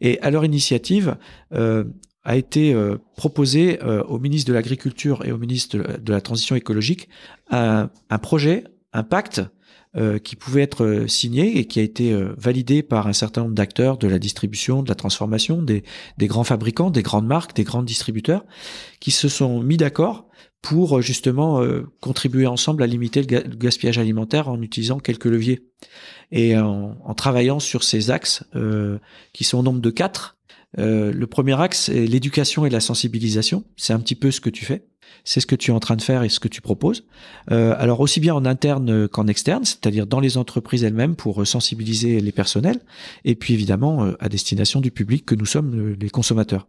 Et 0.00 0.20
à 0.20 0.30
leur 0.30 0.44
initiative, 0.44 1.16
a 2.24 2.36
été 2.36 2.74
euh, 2.74 2.98
proposé 3.16 3.82
euh, 3.82 4.02
au 4.04 4.18
ministre 4.18 4.48
de 4.48 4.54
l'Agriculture 4.54 5.24
et 5.24 5.32
au 5.32 5.38
ministre 5.38 5.78
de, 5.78 6.12
la 6.12 6.20
Transition 6.20 6.56
écologique 6.56 7.08
un, 7.50 7.90
un 8.10 8.18
projet, 8.18 8.64
un 8.92 9.02
pacte 9.02 9.42
euh, 9.96 10.18
qui 10.18 10.36
pouvait 10.36 10.62
être 10.62 11.04
signé 11.08 11.58
et 11.58 11.66
qui 11.66 11.80
a 11.80 11.82
été 11.82 12.14
validé 12.36 12.82
par 12.82 13.06
un 13.06 13.12
certain 13.12 13.42
nombre 13.42 13.54
d'acteurs 13.54 13.98
de 13.98 14.08
la 14.08 14.18
distribution, 14.18 14.82
de 14.82 14.88
la 14.88 14.94
transformation, 14.94 15.62
des, 15.62 15.82
des, 16.18 16.26
grands 16.26 16.44
fabricants, 16.44 16.90
des 16.90 17.02
grandes 17.02 17.26
marques, 17.26 17.54
des 17.56 17.64
grands 17.64 17.82
distributeurs, 17.82 18.44
qui 19.00 19.10
se 19.10 19.28
sont 19.28 19.60
mis 19.60 19.76
d'accord 19.76 20.28
pour 20.62 21.00
justement 21.00 21.64
contribuer 22.00 22.46
ensemble 22.46 22.82
à 22.82 22.86
limiter 22.86 23.22
le, 23.22 23.56
gaspillage 23.56 23.98
alimentaire 23.98 24.48
en 24.48 24.60
utilisant 24.60 24.98
quelques 24.98 25.24
leviers. 25.24 25.66
Et 26.30 26.56
en, 26.56 26.96
en 27.02 27.14
travaillant 27.14 27.58
sur 27.58 27.82
ces 27.82 28.10
axes 28.10 28.44
qui 29.32 29.44
sont 29.44 29.58
au 29.58 29.62
nombre 29.62 29.80
de 29.80 29.90
quatre 29.90 30.36
euh, 30.78 31.12
le 31.12 31.26
premier 31.26 31.60
axe 31.60 31.88
est 31.88 32.06
l'éducation 32.06 32.64
et 32.64 32.70
la 32.70 32.80
sensibilisation. 32.80 33.64
C'est 33.76 33.92
un 33.92 34.00
petit 34.00 34.14
peu 34.14 34.30
ce 34.30 34.40
que 34.40 34.50
tu 34.50 34.64
fais. 34.64 34.86
C'est 35.24 35.40
ce 35.40 35.46
que 35.46 35.56
tu 35.56 35.70
es 35.70 35.74
en 35.74 35.80
train 35.80 35.96
de 35.96 36.02
faire 36.02 36.22
et 36.22 36.28
ce 36.28 36.38
que 36.38 36.48
tu 36.48 36.60
proposes. 36.60 37.04
Euh, 37.50 37.74
alors 37.78 38.00
aussi 38.00 38.20
bien 38.20 38.34
en 38.34 38.44
interne 38.44 39.08
qu'en 39.08 39.26
externe, 39.26 39.64
c'est-à-dire 39.64 40.06
dans 40.06 40.20
les 40.20 40.38
entreprises 40.38 40.84
elles-mêmes 40.84 41.16
pour 41.16 41.46
sensibiliser 41.46 42.20
les 42.20 42.32
personnels, 42.32 42.80
et 43.24 43.34
puis 43.34 43.52
évidemment 43.52 44.04
euh, 44.04 44.16
à 44.20 44.28
destination 44.28 44.80
du 44.80 44.90
public 44.90 45.26
que 45.26 45.34
nous 45.34 45.46
sommes 45.46 45.96
les 46.00 46.10
consommateurs. 46.10 46.68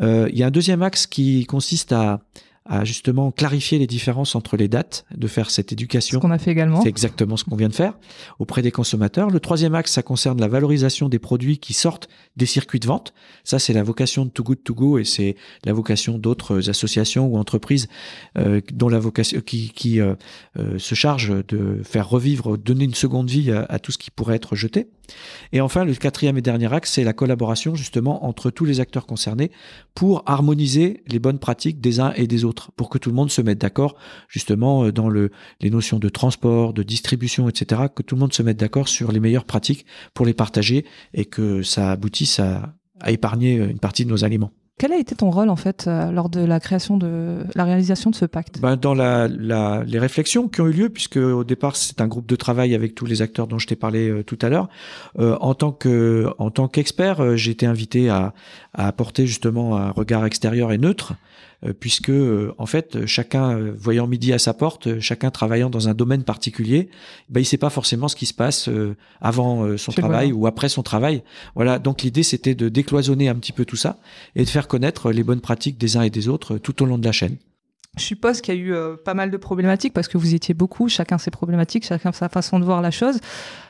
il 0.00 0.36
y 0.36 0.42
a 0.42 0.46
un 0.46 0.50
deuxième 0.50 0.82
axe 0.82 1.06
qui 1.06 1.46
consiste 1.46 1.92
à 1.92 2.20
à 2.64 2.84
justement 2.84 3.32
clarifier 3.32 3.78
les 3.78 3.86
différences 3.86 4.34
entre 4.34 4.56
les 4.56 4.68
dates, 4.68 5.04
de 5.14 5.26
faire 5.26 5.50
cette 5.50 5.72
éducation. 5.72 6.18
Ce 6.18 6.22
qu'on 6.22 6.30
a 6.30 6.38
fait 6.38 6.52
également. 6.52 6.80
C'est 6.80 6.88
exactement 6.88 7.36
ce 7.36 7.44
qu'on 7.44 7.56
vient 7.56 7.68
de 7.68 7.74
faire 7.74 7.94
auprès 8.38 8.62
des 8.62 8.70
consommateurs. 8.70 9.30
Le 9.30 9.40
troisième 9.40 9.74
axe, 9.74 9.92
ça 9.92 10.02
concerne 10.02 10.40
la 10.40 10.48
valorisation 10.48 11.08
des 11.08 11.18
produits 11.18 11.58
qui 11.58 11.72
sortent 11.72 12.08
des 12.36 12.46
circuits 12.46 12.78
de 12.78 12.86
vente. 12.86 13.14
Ça, 13.44 13.58
c'est 13.58 13.72
la 13.72 13.82
vocation 13.82 14.24
de 14.24 14.30
Too 14.30 14.44
Good 14.44 14.62
To 14.64 14.74
Go 14.74 14.98
et 14.98 15.04
c'est 15.04 15.36
la 15.64 15.72
vocation 15.72 16.18
d'autres 16.18 16.70
associations 16.70 17.26
ou 17.26 17.36
entreprises 17.36 17.88
euh, 18.38 18.60
dont 18.72 18.88
la 18.88 18.98
vocation 19.00 19.40
qui, 19.40 19.70
qui 19.70 20.00
euh, 20.00 20.14
euh, 20.58 20.78
se 20.78 20.94
chargent 20.94 21.44
de 21.46 21.80
faire 21.82 22.08
revivre, 22.08 22.56
donner 22.56 22.84
une 22.84 22.94
seconde 22.94 23.28
vie 23.28 23.50
à, 23.50 23.64
à 23.68 23.78
tout 23.78 23.90
ce 23.90 23.98
qui 23.98 24.10
pourrait 24.10 24.36
être 24.36 24.54
jeté. 24.54 24.88
Et 25.52 25.60
enfin, 25.60 25.84
le 25.84 25.94
quatrième 25.94 26.38
et 26.38 26.42
dernier 26.42 26.72
axe, 26.72 26.92
c'est 26.92 27.04
la 27.04 27.12
collaboration 27.12 27.74
justement 27.74 28.24
entre 28.24 28.50
tous 28.50 28.64
les 28.64 28.80
acteurs 28.80 29.06
concernés 29.06 29.50
pour 29.94 30.22
harmoniser 30.26 31.02
les 31.06 31.18
bonnes 31.18 31.38
pratiques 31.38 31.80
des 31.80 32.00
uns 32.00 32.12
et 32.14 32.26
des 32.26 32.44
autres, 32.44 32.51
pour 32.76 32.88
que 32.88 32.98
tout 32.98 33.10
le 33.10 33.16
monde 33.16 33.30
se 33.30 33.42
mette 33.42 33.58
d'accord 33.58 33.96
justement 34.28 34.84
euh, 34.84 34.92
dans 34.92 35.08
le, 35.08 35.30
les 35.60 35.70
notions 35.70 35.98
de 35.98 36.08
transport, 36.08 36.72
de 36.72 36.82
distribution, 36.82 37.48
etc., 37.48 37.82
que 37.94 38.02
tout 38.02 38.14
le 38.14 38.20
monde 38.20 38.32
se 38.32 38.42
mette 38.42 38.58
d'accord 38.58 38.88
sur 38.88 39.12
les 39.12 39.20
meilleures 39.20 39.44
pratiques 39.44 39.86
pour 40.14 40.26
les 40.26 40.34
partager 40.34 40.84
et 41.14 41.24
que 41.24 41.62
ça 41.62 41.92
aboutisse 41.92 42.38
à, 42.38 42.74
à 43.00 43.10
épargner 43.10 43.56
une 43.56 43.78
partie 43.78 44.04
de 44.04 44.10
nos 44.10 44.24
aliments. 44.24 44.50
Quel 44.78 44.92
a 44.92 44.96
été 44.96 45.14
ton 45.14 45.30
rôle 45.30 45.48
en 45.48 45.56
fait 45.56 45.84
euh, 45.86 46.10
lors 46.10 46.28
de 46.28 46.40
la 46.40 46.58
création 46.58 46.96
de 46.96 47.44
la 47.54 47.64
réalisation 47.64 48.10
de 48.10 48.16
ce 48.16 48.24
pacte? 48.24 48.58
Ben, 48.60 48.76
Dans 48.76 48.94
la, 48.94 49.28
la, 49.28 49.84
les 49.84 49.98
réflexions 49.98 50.48
qui 50.48 50.60
ont 50.60 50.66
eu 50.66 50.72
lieu, 50.72 50.88
puisque 50.88 51.18
au 51.18 51.44
départ 51.44 51.76
c'est 51.76 52.00
un 52.00 52.08
groupe 52.08 52.26
de 52.26 52.34
travail 52.36 52.74
avec 52.74 52.94
tous 52.94 53.06
les 53.06 53.22
acteurs 53.22 53.46
dont 53.46 53.58
je 53.58 53.66
t'ai 53.66 53.76
parlé 53.76 54.08
euh, 54.08 54.24
tout 54.24 54.38
à 54.42 54.48
l'heure. 54.48 54.68
Euh, 55.18 55.36
en 55.40 55.54
tant 55.54 55.72
que 55.72 56.26
en 56.38 56.50
tant 56.50 56.68
qu'expert, 56.68 57.20
euh, 57.20 57.36
j'ai 57.36 57.52
été 57.52 57.66
invité 57.66 58.08
à, 58.08 58.34
à 58.72 58.88
apporter 58.88 59.26
justement 59.26 59.76
un 59.76 59.90
regard 59.90 60.24
extérieur 60.24 60.72
et 60.72 60.78
neutre 60.78 61.12
euh, 61.12 61.16
puisque 61.78 62.10
euh, 62.10 62.54
en 62.58 62.66
fait 62.66 63.06
chacun 63.06 63.56
euh, 63.56 63.74
voyant 63.76 64.06
midi 64.06 64.32
à 64.32 64.38
sa 64.38 64.54
porte, 64.54 64.98
chacun 65.00 65.30
travaillant 65.30 65.70
dans 65.70 65.88
un 65.88 65.94
domaine 65.94 66.24
particulier, 66.24 66.88
ben 67.28 67.40
il 67.40 67.44
sait 67.44 67.56
pas 67.56 67.70
forcément 67.70 68.08
ce 68.08 68.16
qui 68.16 68.26
se 68.26 68.34
passe 68.34 68.68
avant 69.20 69.76
son 69.76 69.92
travail 69.92 70.32
ou 70.32 70.46
après 70.46 70.68
son 70.68 70.82
travail. 70.82 71.22
Voilà, 71.54 71.78
donc 71.78 72.02
l'idée 72.02 72.22
c'était 72.22 72.54
de 72.54 72.68
décloisonner 72.68 73.28
un 73.28 73.34
petit 73.34 73.52
peu 73.52 73.64
tout 73.64 73.76
ça 73.76 73.98
et 74.34 74.44
de 74.44 74.48
faire 74.48 74.68
connaître 74.68 75.12
les 75.12 75.22
bonnes 75.22 75.40
pratiques 75.40 75.78
des 75.78 75.96
uns 75.96 76.02
et 76.02 76.10
des 76.10 76.28
autres 76.28 76.58
tout 76.58 76.82
au 76.82 76.86
long 76.86 76.98
de 76.98 77.04
la 77.04 77.12
chaîne. 77.12 77.36
Je 77.98 78.04
suppose 78.04 78.40
qu'il 78.40 78.54
y 78.54 78.58
a 78.58 78.60
eu 78.60 78.96
pas 79.04 79.14
mal 79.14 79.30
de 79.30 79.36
problématiques 79.36 79.92
parce 79.92 80.08
que 80.08 80.16
vous 80.16 80.34
étiez 80.34 80.54
beaucoup, 80.54 80.88
chacun 80.88 81.18
ses 81.18 81.30
problématiques, 81.30 81.84
chacun 81.84 82.12
sa 82.12 82.28
façon 82.28 82.58
de 82.58 82.64
voir 82.64 82.80
la 82.80 82.90
chose. 82.90 83.18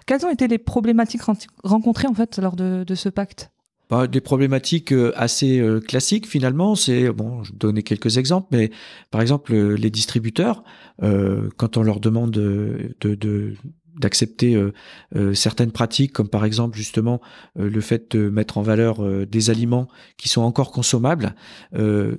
Quelles 0.06 0.24
ont 0.24 0.30
été 0.30 0.46
les 0.46 0.58
problématiques 0.58 1.22
rencontrées 1.64 2.08
en 2.08 2.14
fait 2.14 2.38
lors 2.38 2.54
de, 2.54 2.84
de 2.84 2.94
ce 2.94 3.08
pacte? 3.08 3.50
Bah, 3.92 4.06
des 4.06 4.22
problématiques 4.22 4.90
euh, 4.90 5.12
assez 5.16 5.58
euh, 5.58 5.78
classiques 5.78 6.26
finalement. 6.26 6.74
C'est 6.74 7.12
bon, 7.12 7.44
je 7.44 7.52
vais 7.52 7.58
donner 7.58 7.82
quelques 7.82 8.16
exemples, 8.16 8.48
mais 8.50 8.70
par 9.10 9.20
exemple 9.20 9.54
les 9.54 9.90
distributeurs, 9.90 10.64
euh, 11.02 11.50
quand 11.58 11.76
on 11.76 11.82
leur 11.82 12.00
demande 12.00 12.30
de, 12.30 12.96
de 13.02 13.54
d'accepter 13.98 14.54
euh, 14.54 14.72
euh, 15.16 15.34
certaines 15.34 15.70
pratiques 15.70 16.12
comme 16.12 16.28
par 16.28 16.44
exemple 16.44 16.76
justement 16.76 17.20
euh, 17.58 17.68
le 17.68 17.80
fait 17.80 18.16
de 18.16 18.30
mettre 18.30 18.58
en 18.58 18.62
valeur 18.62 19.02
des 19.26 19.50
aliments 19.50 19.88
qui 20.16 20.28
sont 20.28 20.42
encore 20.42 20.72
consommables. 20.72 21.34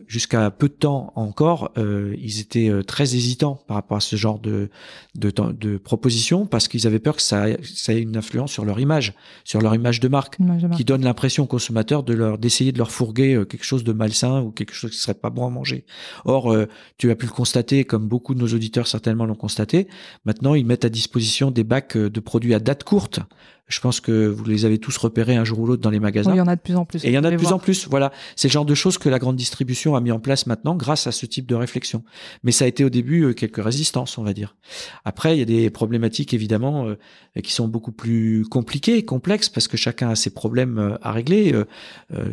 Jusqu'à 0.07 0.51
peu 0.51 0.67
de 0.67 0.73
temps 0.73 1.11
encore 1.15 1.71
ils 1.77 2.39
étaient 2.39 2.71
très 2.85 3.15
hésitants 3.15 3.63
par 3.67 3.75
rapport 3.75 3.97
à 3.97 3.99
ce 3.99 4.15
genre 4.15 4.39
de 4.39 4.69
de, 5.15 5.31
de 5.31 5.77
propositions 5.77 6.45
parce 6.45 6.67
qu'ils 6.67 6.87
avaient 6.87 6.99
peur 6.99 7.15
que 7.15 7.21
ça 7.21 7.45
ça 7.63 7.93
ait 7.93 8.01
une 8.01 8.17
influence 8.17 8.51
sur 8.51 8.65
leur 8.65 8.79
image 8.79 9.13
sur 9.43 9.61
leur 9.61 9.75
image 9.75 9.99
de 9.99 10.07
marque, 10.07 10.37
qui 10.75 10.83
donne 10.83 11.03
l'impression 11.03 11.43
aux 11.43 11.47
consommateurs 11.47 12.03
de 12.03 12.13
leur 12.13 12.37
d'essayer 12.37 12.71
de 12.71 12.77
leur 12.77 12.91
fourguer 12.91 13.43
quelque 13.49 13.65
chose 13.65 13.83
de 13.83 13.93
malsain 13.93 14.41
ou 14.41 14.51
quelque 14.51 14.73
chose 14.73 14.91
qui 14.91 14.97
serait 14.97 15.13
pas 15.13 15.29
bon 15.29 15.45
à 15.45 15.49
manger. 15.49 15.85
Or 16.25 16.55
tu 16.97 17.11
as 17.11 17.15
pu 17.15 17.25
le 17.25 17.31
constater 17.31 17.85
comme 17.85 18.07
beaucoup 18.07 18.33
de 18.33 18.39
nos 18.39 18.47
auditeurs 18.47 18.87
certainement 18.87 19.25
l'ont 19.25 19.35
constaté 19.35 19.87
maintenant 20.25 20.55
ils 20.55 20.65
mettent 20.65 20.85
à 20.85 20.89
disposition 20.89 21.51
des 21.51 21.62
des 21.63 21.67
bacs 21.67 21.98
de 21.98 22.20
produits 22.20 22.53
à 22.53 22.60
date 22.60 22.84
courte. 22.84 23.20
Je 23.67 23.79
pense 23.79 24.01
que 24.01 24.27
vous 24.27 24.43
les 24.43 24.65
avez 24.65 24.77
tous 24.77 24.98
repérés 24.98 25.38
un 25.38 25.46
jour 25.46 25.60
ou 25.60 25.65
l'autre 25.65 25.82
dans 25.82 25.89
les 25.89 26.01
magasins. 26.01 26.34
il 26.34 26.38
y 26.38 26.41
en 26.41 26.48
a 26.48 26.55
de 26.55 26.62
plus 26.62 26.75
en 26.75 26.84
plus. 26.84 27.03
Et 27.05 27.08
il 27.08 27.13
y 27.13 27.17
en 27.17 27.24
a 27.24 27.32
de 27.32 27.38
plus 27.38 27.53
en 27.53 27.60
plus. 27.60 27.88
Voilà, 27.88 28.12
c'est 28.36 28.50
le 28.50 28.51
genre 28.51 28.65
de 28.65 28.75
choses 28.75 28.98
que 28.98 29.08
la 29.08 29.20
grande 29.20 29.38
distribution 29.38 29.96
a 29.96 30.01
mis 30.01 30.12
en 30.12 30.20
place 30.20 30.48
maintenant 30.48 30.75
grâce 30.75 31.08
à 31.08 31.13
ce 31.13 31.25
type 31.25 31.48
de 31.48 31.55
réflexion. 31.55 32.03
Mais 32.43 32.51
ça 32.51 32.65
a 32.65 32.67
été 32.67 32.84
au 32.84 32.89
début 32.89 33.24
euh, 33.24 33.34
quelques 33.34 33.63
résistances, 33.63 34.17
on 34.17 34.24
va 34.24 34.34
dire. 34.34 34.58
Après, 35.05 35.36
il 35.36 35.39
y 35.39 35.41
a 35.41 35.46
des 35.46 35.70
problématiques 35.70 36.34
évidemment 36.34 36.88
euh, 36.88 36.96
qui 37.41 37.53
sont 37.53 37.70
beaucoup 37.70 37.93
plus 37.93 38.43
compliquées, 38.46 39.05
complexes, 39.05 39.48
parce 39.48 39.70
que 39.70 39.77
chacun 39.77 40.10
a 40.10 40.15
ses 40.15 40.32
problèmes 40.32 40.77
euh, 40.77 40.98
à 41.01 41.12
régler. 41.12 41.53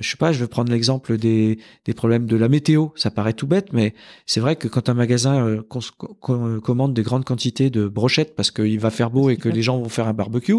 Je 0.01 0.09
sais 0.09 0.17
pas, 0.17 0.33
je 0.33 0.41
vais 0.41 0.49
prendre 0.49 0.71
l'exemple 0.71 1.17
des, 1.17 1.59
des 1.85 1.95
problèmes 1.95 2.27
de 2.27 2.37
la 2.37 2.49
météo. 2.49 2.89
Ça 2.97 3.11
paraît 3.11 3.33
tout 3.33 3.47
bête, 3.47 3.73
mais 3.73 3.95
c'est 4.27 4.41
vrai 4.41 4.57
que 4.57 4.69
quand 4.69 4.89
un 4.89 4.95
magasin 4.95 5.59
commande 5.71 6.95
des 6.95 7.03
grandes 7.03 7.25
quantités 7.25 7.71
de 7.71 7.89
brochettes 7.89 8.35
parce 8.35 8.51
qu'il 8.51 8.79
va 8.81 8.91
faire 8.91 9.11
beau 9.11 9.31
et 9.31 9.37
que 9.37 9.49
les 9.49 9.63
gens 9.63 9.79
vont 9.79 9.89
faire 9.89 10.09
un 10.09 10.13
barbecue, 10.13 10.57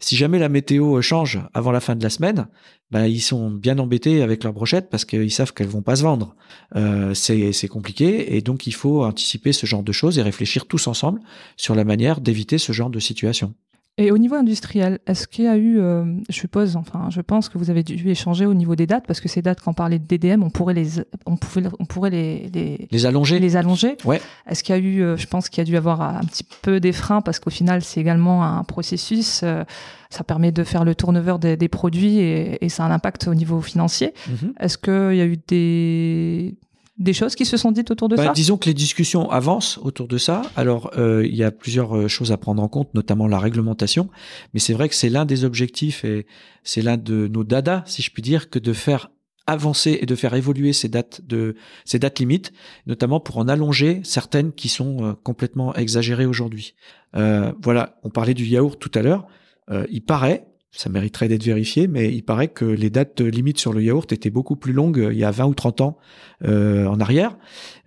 si 0.00 0.11
jamais 0.16 0.38
la 0.38 0.48
météo 0.48 1.00
change 1.00 1.40
avant 1.54 1.72
la 1.72 1.80
fin 1.80 1.94
de 1.94 2.02
la 2.02 2.10
semaine, 2.10 2.48
ben, 2.90 3.06
ils 3.06 3.20
sont 3.20 3.50
bien 3.50 3.78
embêtés 3.78 4.22
avec 4.22 4.44
leurs 4.44 4.52
brochettes 4.52 4.90
parce 4.90 5.04
qu'ils 5.04 5.30
savent 5.30 5.52
qu'elles 5.52 5.68
vont 5.68 5.82
pas 5.82 5.96
se 5.96 6.02
vendre. 6.02 6.36
Euh, 6.76 7.14
c'est 7.14 7.68
compliqué 7.68 8.36
et 8.36 8.42
donc 8.42 8.66
il 8.66 8.74
faut 8.74 9.04
anticiper 9.04 9.52
ce 9.52 9.66
genre 9.66 9.82
de 9.82 9.92
choses 9.92 10.18
et 10.18 10.22
réfléchir 10.22 10.66
tous 10.66 10.86
ensemble 10.86 11.20
sur 11.56 11.74
la 11.74 11.84
manière 11.84 12.20
d'éviter 12.20 12.58
ce 12.58 12.72
genre 12.72 12.90
de 12.90 12.98
situation. 12.98 13.54
Et 13.98 14.10
au 14.10 14.16
niveau 14.16 14.36
industriel, 14.36 15.00
est-ce 15.06 15.28
qu'il 15.28 15.44
y 15.44 15.48
a 15.48 15.56
eu, 15.58 15.78
euh, 15.78 16.04
je 16.30 16.34
suppose, 16.34 16.76
enfin, 16.76 17.08
je 17.10 17.20
pense 17.20 17.50
que 17.50 17.58
vous 17.58 17.68
avez 17.68 17.82
dû 17.82 18.08
échanger 18.08 18.46
au 18.46 18.54
niveau 18.54 18.74
des 18.74 18.86
dates, 18.86 19.06
parce 19.06 19.20
que 19.20 19.28
ces 19.28 19.42
dates, 19.42 19.60
quand 19.60 19.72
on 19.72 19.74
parlait 19.74 19.98
de 19.98 20.06
DDM, 20.06 20.42
on 20.42 20.48
pourrait 20.48 20.72
les, 20.72 21.00
on 21.26 21.36
pouvait, 21.36 21.68
on 21.78 21.84
pourrait 21.84 22.08
les, 22.08 22.48
les, 22.54 22.88
les 22.90 23.06
allonger. 23.06 23.38
Les 23.38 23.54
allonger. 23.54 23.98
Ouais. 24.06 24.22
Est-ce 24.48 24.64
qu'il 24.64 24.74
y 24.74 24.78
a 24.78 24.80
eu, 24.80 25.02
euh, 25.02 25.18
je 25.18 25.26
pense 25.26 25.50
qu'il 25.50 25.58
y 25.58 25.60
a 25.60 25.64
dû 25.64 25.76
avoir 25.76 26.00
un 26.00 26.24
petit 26.24 26.44
peu 26.62 26.80
des 26.80 26.92
freins, 26.92 27.20
parce 27.20 27.38
qu'au 27.38 27.50
final, 27.50 27.82
c'est 27.82 28.00
également 28.00 28.44
un 28.44 28.64
processus. 28.64 29.42
Euh, 29.44 29.62
ça 30.08 30.24
permet 30.24 30.52
de 30.52 30.64
faire 30.64 30.84
le 30.84 30.94
turnover 30.94 31.36
des, 31.38 31.58
des 31.58 31.68
produits 31.68 32.18
et, 32.18 32.64
et, 32.64 32.70
ça 32.70 32.84
a 32.84 32.88
un 32.88 32.92
impact 32.92 33.28
au 33.28 33.34
niveau 33.34 33.60
financier. 33.60 34.14
Mm-hmm. 34.26 34.52
Est-ce 34.60 34.78
qu'il 34.78 35.18
y 35.18 35.20
a 35.20 35.26
eu 35.26 35.36
des 35.48 36.54
des 36.98 37.12
choses 37.12 37.34
qui 37.34 37.46
se 37.46 37.56
sont 37.56 37.72
dites 37.72 37.90
autour 37.90 38.08
de 38.08 38.16
bah, 38.16 38.26
ça 38.26 38.32
Disons 38.32 38.56
que 38.58 38.66
les 38.66 38.74
discussions 38.74 39.30
avancent 39.30 39.78
autour 39.78 40.08
de 40.08 40.18
ça. 40.18 40.42
Alors, 40.56 40.90
euh, 40.98 41.26
il 41.26 41.34
y 41.34 41.42
a 41.42 41.50
plusieurs 41.50 41.96
euh, 41.96 42.08
choses 42.08 42.32
à 42.32 42.36
prendre 42.36 42.62
en 42.62 42.68
compte, 42.68 42.92
notamment 42.94 43.26
la 43.26 43.38
réglementation. 43.38 44.10
Mais 44.52 44.60
c'est 44.60 44.74
vrai 44.74 44.88
que 44.88 44.94
c'est 44.94 45.08
l'un 45.08 45.24
des 45.24 45.44
objectifs 45.44 46.04
et 46.04 46.26
c'est 46.64 46.82
l'un 46.82 46.96
de 46.96 47.28
nos 47.28 47.44
dadas, 47.44 47.82
si 47.86 48.02
je 48.02 48.10
puis 48.10 48.22
dire, 48.22 48.50
que 48.50 48.58
de 48.58 48.72
faire 48.72 49.10
avancer 49.46 49.98
et 50.00 50.06
de 50.06 50.14
faire 50.14 50.34
évoluer 50.34 50.72
ces 50.72 50.88
dates 50.88 51.20
de 51.26 51.56
ces 51.84 51.98
dates 51.98 52.18
limites, 52.18 52.52
notamment 52.86 53.20
pour 53.20 53.38
en 53.38 53.48
allonger 53.48 54.00
certaines 54.04 54.52
qui 54.52 54.68
sont 54.68 55.04
euh, 55.04 55.12
complètement 55.22 55.74
exagérées 55.74 56.26
aujourd'hui. 56.26 56.74
Euh, 57.16 57.52
voilà, 57.60 57.98
on 58.02 58.10
parlait 58.10 58.34
du 58.34 58.44
yaourt 58.44 58.78
tout 58.78 58.90
à 58.94 59.02
l'heure. 59.02 59.26
Euh, 59.70 59.86
il 59.90 60.04
paraît 60.04 60.46
ça 60.74 60.88
mériterait 60.88 61.28
d'être 61.28 61.44
vérifié, 61.44 61.86
mais 61.86 62.12
il 62.12 62.22
paraît 62.22 62.48
que 62.48 62.64
les 62.64 62.88
dates 62.88 63.20
limites 63.20 63.58
sur 63.58 63.74
le 63.74 63.82
yaourt 63.82 64.10
étaient 64.10 64.30
beaucoup 64.30 64.56
plus 64.56 64.72
longues 64.72 65.00
euh, 65.00 65.12
il 65.12 65.18
y 65.18 65.24
a 65.24 65.30
20 65.30 65.44
ou 65.44 65.54
30 65.54 65.82
ans 65.82 65.98
euh, 66.44 66.86
en 66.86 66.98
arrière. 66.98 67.36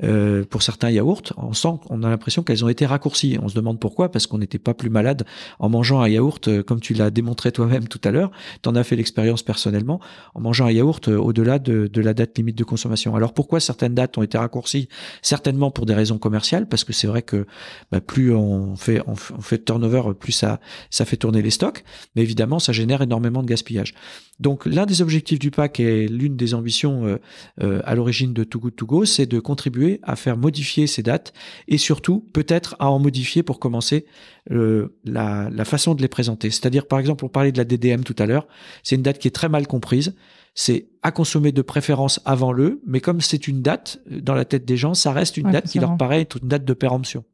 Euh, 0.04 0.44
pour 0.44 0.62
certains 0.62 0.90
yaourts, 0.90 1.22
on 1.38 1.54
sent, 1.54 1.80
on 1.90 2.04
a 2.04 2.10
l'impression 2.10 2.44
qu'elles 2.44 2.66
ont 2.66 2.70
été 2.70 2.86
raccourcies. 2.86 3.38
On 3.42 3.48
se 3.48 3.56
demande 3.56 3.80
pourquoi, 3.80 4.12
parce 4.12 4.28
qu'on 4.28 4.38
n'était 4.38 4.60
pas 4.60 4.74
plus 4.74 4.90
malade 4.90 5.26
en 5.60 5.70
mangeant 5.70 6.02
un 6.02 6.08
yaourt, 6.08 6.48
euh, 6.48 6.64
comme 6.64 6.80
tu 6.80 6.94
l'as 6.94 7.12
démontré 7.12 7.52
toi-même 7.52 7.88
tout 7.88 8.02
à 8.04 8.12
l'heure. 8.12 8.32
Tu 8.62 8.70
en 8.70 8.76
as 8.76 8.84
fait 8.84 8.96
l'expérience 8.96 9.44
personnellement, 9.44 10.00
en 10.34 10.42
mangeant 10.42 10.66
un 10.66 10.72
yaourt 10.72 11.08
euh, 11.08 11.18
au-delà 11.18 11.60
de, 11.60 11.88
de, 11.88 12.02
la 12.02 12.14
date 12.14 12.38
limite 12.38 12.58
de 12.58 12.64
consommation. 12.64 13.16
Alors 13.16 13.34
pourquoi 13.34 13.60
certaines 13.60 13.96
dates 13.96 14.18
ont 14.18 14.24
été 14.24 14.38
raccourcies? 14.38 14.90
Certainement 15.22 15.72
pour 15.72 15.86
des 15.86 15.94
raisons 15.94 16.18
commerciales, 16.18 16.68
parce 16.68 16.84
que 16.84 16.94
c'est 16.94 17.08
vrai 17.08 17.22
que 17.22 17.46
bah, 17.92 18.02
plus 18.02 18.34
on 18.34 18.76
fait, 18.76 19.02
on, 19.08 19.16
fait 19.16 19.64
turnover, 19.64 20.14
plus 20.20 20.34
ça, 20.34 20.60
ça 20.90 21.06
fait 21.06 21.18
tourner 21.18 21.42
les 21.42 21.52
stocks. 21.52 21.84
Mais 22.16 22.22
évidemment, 22.22 22.60
ça 22.60 22.74
génère 22.76 23.02
énormément 23.02 23.42
de 23.42 23.48
gaspillage. 23.48 23.94
Donc 24.40 24.66
l'un 24.66 24.86
des 24.86 25.02
objectifs 25.02 25.40
du 25.40 25.52
pack 25.52 25.80
et 25.80 26.08
l'une 26.08 26.36
des 26.36 26.54
ambitions 26.54 27.06
euh, 27.06 27.18
euh, 27.62 27.82
à 27.86 27.96
l'origine 27.96 28.34
de 28.34 28.44
Too 28.44 28.60
Good 28.60 28.76
To 28.76 28.86
Go, 28.86 29.06
c'est 29.06 29.26
de 29.26 29.40
contribuer 29.40 30.00
à 30.04 30.16
faire 30.16 30.38
modifier 30.38 30.88
ces 30.88 31.04
dates 31.04 31.34
et 31.68 31.78
surtout 31.78 32.28
peut-être 32.34 32.76
à 32.80 32.90
en 32.92 33.00
modifier 33.00 33.44
pour 33.44 33.60
commencer 33.60 34.06
euh, 34.52 34.90
la, 35.06 35.50
la 35.50 35.66
façon 35.66 35.96
de 35.96 36.02
les 36.02 36.08
présenter. 36.08 36.52
C'est-à-dire 36.52 36.88
par 36.88 37.00
exemple, 37.00 37.26
on 37.26 37.30
parlait 37.30 37.52
de 37.52 37.58
la 37.58 37.66
DDM 37.66 38.04
tout 38.04 38.16
à 38.20 38.26
l'heure, 38.26 38.48
c'est 38.84 38.96
une 38.96 39.04
date 39.04 39.20
qui 39.20 39.28
est 39.28 39.32
très 39.32 39.50
mal 39.50 39.68
comprise. 39.68 40.14
C'est 40.56 40.88
à 41.04 41.12
consommer 41.12 41.52
de 41.52 41.62
préférence 41.62 42.22
avant 42.26 42.54
le, 42.54 42.82
mais 42.88 43.02
comme 43.02 43.20
c'est 43.22 43.48
une 43.48 43.62
date 43.62 44.00
dans 44.10 44.34
la 44.34 44.46
tête 44.46 44.66
des 44.66 44.78
gens, 44.78 44.94
ça 44.94 45.12
reste 45.12 45.38
une 45.38 45.52
date 45.52 45.68
qui 45.70 45.80
leur 45.80 45.98
paraît 45.98 46.22
être 46.22 46.38
une 46.42 46.48
date 46.48 46.66
de 46.66 46.74
péremption. 46.74 47.26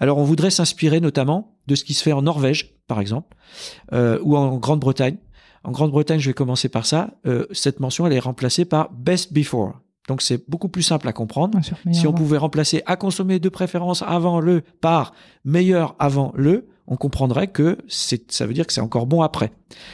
Alors 0.00 0.18
on 0.18 0.24
voudrait 0.24 0.50
s'inspirer 0.50 1.00
notamment 1.00 1.56
de 1.66 1.74
ce 1.74 1.82
qui 1.82 1.94
se 1.94 2.02
fait 2.02 2.12
en 2.12 2.22
Norvège, 2.22 2.74
par 2.86 3.00
exemple, 3.00 3.36
euh, 3.92 4.18
ou 4.22 4.36
en 4.36 4.58
Grande-Bretagne. 4.58 5.16
En 5.64 5.72
Grande-Bretagne, 5.72 6.20
je 6.20 6.28
vais 6.28 6.34
commencer 6.34 6.68
par 6.68 6.86
ça. 6.86 7.10
Euh, 7.26 7.46
cette 7.52 7.80
mention, 7.80 8.06
elle 8.06 8.12
est 8.12 8.20
remplacée 8.20 8.64
par 8.64 8.92
Best 8.92 9.32
Before. 9.32 9.80
Donc 10.06 10.22
c'est 10.22 10.48
beaucoup 10.48 10.68
plus 10.68 10.82
simple 10.82 11.08
à 11.08 11.12
comprendre. 11.12 11.58
si 11.92 12.06
on 12.06 12.12
pouvait 12.12 12.38
remplacer 12.38 12.82
à 12.86 12.96
consommer 12.96 13.38
de 13.38 13.48
préférence 13.48 14.02
avant 14.02 14.40
le 14.40 14.62
par 14.80 15.12
meilleur 15.44 15.94
avant 15.98 16.32
le, 16.34 16.68
on 16.86 16.96
comprendrait 16.96 17.48
que 17.48 17.78
ça 17.88 18.46
veut 18.46 18.54
dire 18.54 18.66
que 18.66 18.72
c'est 18.72 18.80
encore 18.80 19.06
bon 19.06 19.20
après. 19.22 19.52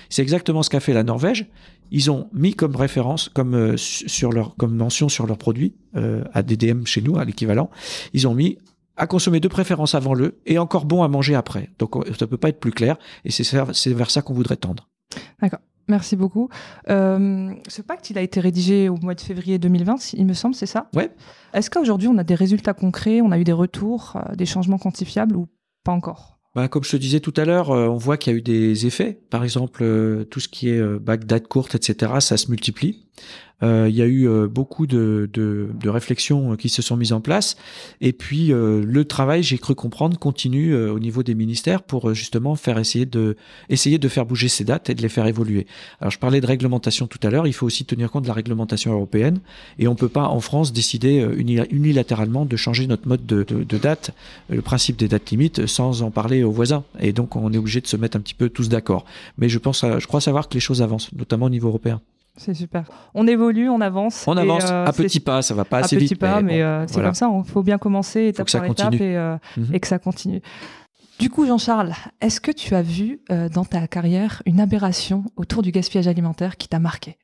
C'est 0.08 0.22
exactement 0.22 0.62
ce 0.62 0.70
qu'a 0.70 0.80
fait 0.80 0.92
la 0.92 1.02
Norvège. 1.02 1.46
Ils 1.94 2.10
ont 2.10 2.28
mis 2.32 2.54
comme 2.54 2.74
référence, 2.74 3.28
comme 3.28 3.54
euh, 3.54 3.76
sur 3.76 4.32
leur, 4.32 4.56
comme 4.56 4.74
mention 4.74 5.08
sur 5.08 5.28
leur 5.28 5.38
produit 5.38 5.76
euh, 5.94 6.24
à 6.32 6.42
DDM 6.42 6.86
chez 6.86 7.00
nous, 7.00 7.18
à 7.18 7.24
l'équivalent, 7.24 7.70
ils 8.12 8.26
ont 8.26 8.34
mis 8.34 8.58
à 8.96 9.06
consommer 9.06 9.38
de 9.38 9.46
préférence 9.46 9.94
avant 9.94 10.12
le 10.12 10.40
et 10.44 10.58
encore 10.58 10.86
bon 10.86 11.04
à 11.04 11.08
manger 11.08 11.36
après. 11.36 11.70
Donc 11.78 11.94
ça 12.18 12.26
peut 12.26 12.36
pas 12.36 12.48
être 12.48 12.58
plus 12.58 12.72
clair 12.72 12.96
et 13.24 13.30
c'est 13.30 13.94
vers 13.94 14.10
ça 14.10 14.22
qu'on 14.22 14.34
voudrait 14.34 14.56
tendre. 14.56 14.88
D'accord. 15.40 15.60
Merci 15.86 16.16
beaucoup. 16.16 16.48
Euh, 16.88 17.52
ce 17.68 17.82
pacte, 17.82 18.10
il 18.10 18.18
a 18.18 18.22
été 18.22 18.40
rédigé 18.40 18.88
au 18.88 18.96
mois 18.96 19.14
de 19.14 19.20
février 19.20 19.58
2020, 19.58 20.14
il 20.14 20.26
me 20.26 20.32
semble, 20.32 20.54
c'est 20.54 20.66
ça? 20.66 20.88
Ouais. 20.94 21.10
Est-ce 21.52 21.70
qu'aujourd'hui, 21.70 22.08
on 22.08 22.18
a 22.18 22.24
des 22.24 22.34
résultats 22.34 22.74
concrets, 22.74 23.20
on 23.20 23.30
a 23.30 23.38
eu 23.38 23.44
des 23.44 23.52
retours, 23.52 24.14
euh, 24.16 24.34
des 24.34 24.46
changements 24.46 24.78
quantifiables 24.78 25.36
ou 25.36 25.46
pas 25.84 25.92
encore? 25.92 26.33
Bah, 26.54 26.68
comme 26.68 26.84
je 26.84 26.90
te 26.90 26.96
disais 26.96 27.20
tout 27.20 27.34
à 27.36 27.44
l'heure, 27.44 27.70
euh, 27.70 27.88
on 27.88 27.96
voit 27.96 28.16
qu'il 28.16 28.32
y 28.32 28.36
a 28.36 28.38
eu 28.38 28.42
des 28.42 28.86
effets. 28.86 29.18
Par 29.30 29.42
exemple, 29.42 29.82
euh, 29.82 30.24
tout 30.24 30.38
ce 30.38 30.48
qui 30.48 30.68
est 30.68 30.78
euh, 30.78 30.98
bac 31.00 31.24
date 31.24 31.48
courte, 31.48 31.74
etc., 31.74 32.12
ça 32.20 32.36
se 32.36 32.48
multiplie. 32.48 33.04
Euh, 33.64 33.86
il 33.88 33.94
y 33.94 34.02
a 34.02 34.06
eu 34.06 34.28
euh, 34.28 34.46
beaucoup 34.46 34.86
de, 34.86 35.28
réflexions 35.84 36.52
euh, 36.52 36.56
qui 36.56 36.68
se 36.68 36.82
sont 36.82 36.96
mises 36.96 37.12
en 37.12 37.20
place. 37.20 37.56
Et 38.00 38.12
puis 38.12 38.48
le 38.48 39.04
travail, 39.04 39.42
j'ai 39.42 39.58
cru 39.58 39.74
comprendre, 39.74 40.18
continue 40.18 40.74
au 40.74 40.98
niveau 40.98 41.22
des 41.22 41.34
ministères 41.34 41.82
pour 41.82 42.14
justement 42.14 42.56
faire 42.56 42.78
essayer 42.78 43.06
de 43.06 43.36
essayer 43.68 43.98
de 43.98 44.08
faire 44.08 44.26
bouger 44.26 44.48
ces 44.48 44.64
dates 44.64 44.90
et 44.90 44.94
de 44.94 45.02
les 45.02 45.08
faire 45.08 45.26
évoluer. 45.26 45.66
Alors 46.00 46.10
je 46.10 46.18
parlais 46.18 46.40
de 46.40 46.46
réglementation 46.46 47.06
tout 47.06 47.18
à 47.22 47.30
l'heure. 47.30 47.46
Il 47.46 47.52
faut 47.52 47.66
aussi 47.66 47.84
tenir 47.84 48.10
compte 48.10 48.22
de 48.24 48.28
la 48.28 48.34
réglementation 48.34 48.92
européenne 48.92 49.40
et 49.78 49.88
on 49.88 49.94
peut 49.94 50.08
pas 50.08 50.28
en 50.28 50.40
France 50.40 50.72
décider 50.72 51.26
unilatéralement 51.70 52.44
de 52.44 52.56
changer 52.56 52.86
notre 52.86 53.08
mode 53.08 53.24
de, 53.26 53.78
date, 53.78 54.12
le 54.48 54.62
principe 54.62 54.96
des 54.96 55.08
dates 55.08 55.30
limites, 55.30 55.66
sans 55.66 56.02
en 56.02 56.10
parler 56.10 56.42
aux 56.42 56.52
voisins. 56.52 56.84
Et 57.00 57.12
donc 57.12 57.36
on 57.36 57.52
est 57.52 57.58
obligé 57.58 57.80
de 57.80 57.86
se 57.86 57.96
mettre 57.96 58.16
un 58.16 58.20
petit 58.20 58.34
peu 58.34 58.48
tous 58.48 58.68
d'accord. 58.68 59.04
Mais 59.38 59.48
je 59.48 59.58
pense, 59.58 59.84
je 59.84 60.06
crois 60.06 60.20
savoir 60.20 60.48
que 60.48 60.54
les 60.54 60.60
choses 60.60 60.82
avancent, 60.82 61.12
notamment 61.12 61.46
au 61.46 61.50
niveau 61.50 61.68
européen. 61.68 62.00
C'est 62.36 62.54
super. 62.54 62.84
On 63.14 63.26
évolue, 63.28 63.68
on 63.68 63.80
avance. 63.80 64.24
On 64.26 64.36
avance 64.36 64.64
euh, 64.64 64.86
à 64.86 64.92
petits 64.92 65.20
pas, 65.20 65.40
ça 65.42 65.54
va 65.54 65.64
pas 65.64 65.78
assez 65.78 65.96
vite. 65.96 66.12
À 66.12 66.14
petits 66.14 66.18
pas, 66.18 66.42
mais, 66.42 66.62
euh, 66.62 66.84
c'est 66.88 67.00
comme 67.00 67.14
ça. 67.14 67.30
Il 67.32 67.48
faut 67.48 67.62
bien 67.62 67.78
commencer 67.78 68.26
étape 68.26 68.50
par 68.50 68.64
étape 68.64 68.94
et, 68.94 69.16
euh, 69.16 69.36
mhm. 69.56 69.74
et, 69.74 69.80
que 69.80 69.86
ça 69.86 69.98
continue. 69.98 70.42
Du 71.20 71.30
coup, 71.30 71.46
Jean-Charles, 71.46 71.94
est-ce 72.20 72.40
que 72.40 72.50
tu 72.50 72.74
as 72.74 72.82
vu 72.82 73.20
dans 73.52 73.64
ta 73.64 73.86
carrière 73.86 74.42
une 74.46 74.60
aberration 74.60 75.24
autour 75.36 75.62
du 75.62 75.70
gaspillage 75.70 76.08
alimentaire 76.08 76.56
qui 76.56 76.68
t'a 76.68 76.80
marqué? 76.80 77.16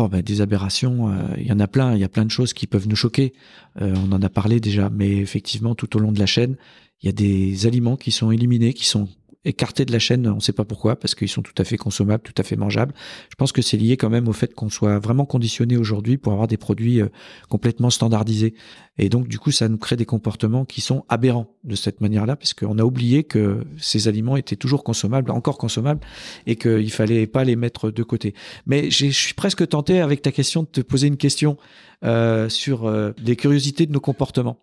Oh, 0.00 0.08
ben, 0.08 0.20
des 0.20 0.40
aberrations, 0.40 1.16
il 1.38 1.46
y 1.46 1.52
en 1.52 1.60
a 1.60 1.68
plein. 1.68 1.94
Il 1.94 2.00
y 2.00 2.04
a 2.04 2.08
plein 2.08 2.24
de 2.24 2.30
choses 2.30 2.52
qui 2.52 2.66
peuvent 2.66 2.88
nous 2.88 2.96
choquer. 2.96 3.34
on 3.80 4.10
en 4.10 4.20
a 4.20 4.28
parlé 4.28 4.58
déjà, 4.58 4.90
mais 4.90 5.12
effectivement, 5.18 5.76
tout 5.76 5.96
au 5.96 6.00
long 6.00 6.10
de 6.10 6.18
la 6.18 6.26
chaîne, 6.26 6.56
il 7.02 7.06
y 7.06 7.08
a 7.08 7.12
des 7.12 7.66
aliments 7.68 7.96
qui 7.96 8.10
sont 8.10 8.32
éliminés, 8.32 8.72
qui 8.72 8.84
sont 8.84 9.08
écartés 9.46 9.84
de 9.84 9.92
la 9.92 9.98
chaîne, 9.98 10.26
on 10.26 10.36
ne 10.36 10.40
sait 10.40 10.52
pas 10.52 10.64
pourquoi, 10.64 10.96
parce 10.96 11.14
qu'ils 11.14 11.28
sont 11.28 11.42
tout 11.42 11.54
à 11.56 11.64
fait 11.64 11.76
consommables, 11.76 12.22
tout 12.22 12.34
à 12.36 12.42
fait 12.42 12.56
mangeables. 12.56 12.92
Je 13.30 13.36
pense 13.36 13.52
que 13.52 13.62
c'est 13.62 13.76
lié 13.76 13.96
quand 13.96 14.10
même 14.10 14.28
au 14.28 14.32
fait 14.32 14.54
qu'on 14.54 14.68
soit 14.68 14.98
vraiment 14.98 15.24
conditionné 15.24 15.76
aujourd'hui 15.76 16.18
pour 16.18 16.32
avoir 16.32 16.48
des 16.48 16.56
produits 16.56 17.00
euh, 17.00 17.08
complètement 17.48 17.90
standardisés. 17.90 18.54
Et 18.98 19.08
donc, 19.08 19.28
du 19.28 19.38
coup, 19.38 19.50
ça 19.50 19.68
nous 19.68 19.76
crée 19.76 19.96
des 19.96 20.06
comportements 20.06 20.64
qui 20.64 20.80
sont 20.80 21.04
aberrants 21.08 21.54
de 21.64 21.74
cette 21.74 22.00
manière-là, 22.00 22.36
parce 22.36 22.54
qu'on 22.54 22.78
a 22.78 22.82
oublié 22.82 23.24
que 23.24 23.64
ces 23.76 24.08
aliments 24.08 24.36
étaient 24.36 24.56
toujours 24.56 24.84
consommables, 24.84 25.30
encore 25.30 25.58
consommables, 25.58 26.00
et 26.46 26.56
qu'il 26.56 26.90
fallait 26.90 27.26
pas 27.26 27.44
les 27.44 27.56
mettre 27.56 27.90
de 27.90 28.02
côté. 28.02 28.34
Mais 28.64 28.90
je 28.90 29.06
suis 29.08 29.34
presque 29.34 29.68
tenté, 29.68 30.00
avec 30.00 30.22
ta 30.22 30.32
question, 30.32 30.62
de 30.62 30.68
te 30.68 30.80
poser 30.80 31.08
une 31.08 31.18
question 31.18 31.56
euh, 32.04 32.48
sur 32.48 32.86
euh, 32.86 33.12
les 33.18 33.36
curiosités 33.36 33.86
de 33.86 33.92
nos 33.92 34.00
comportements. 34.00 34.58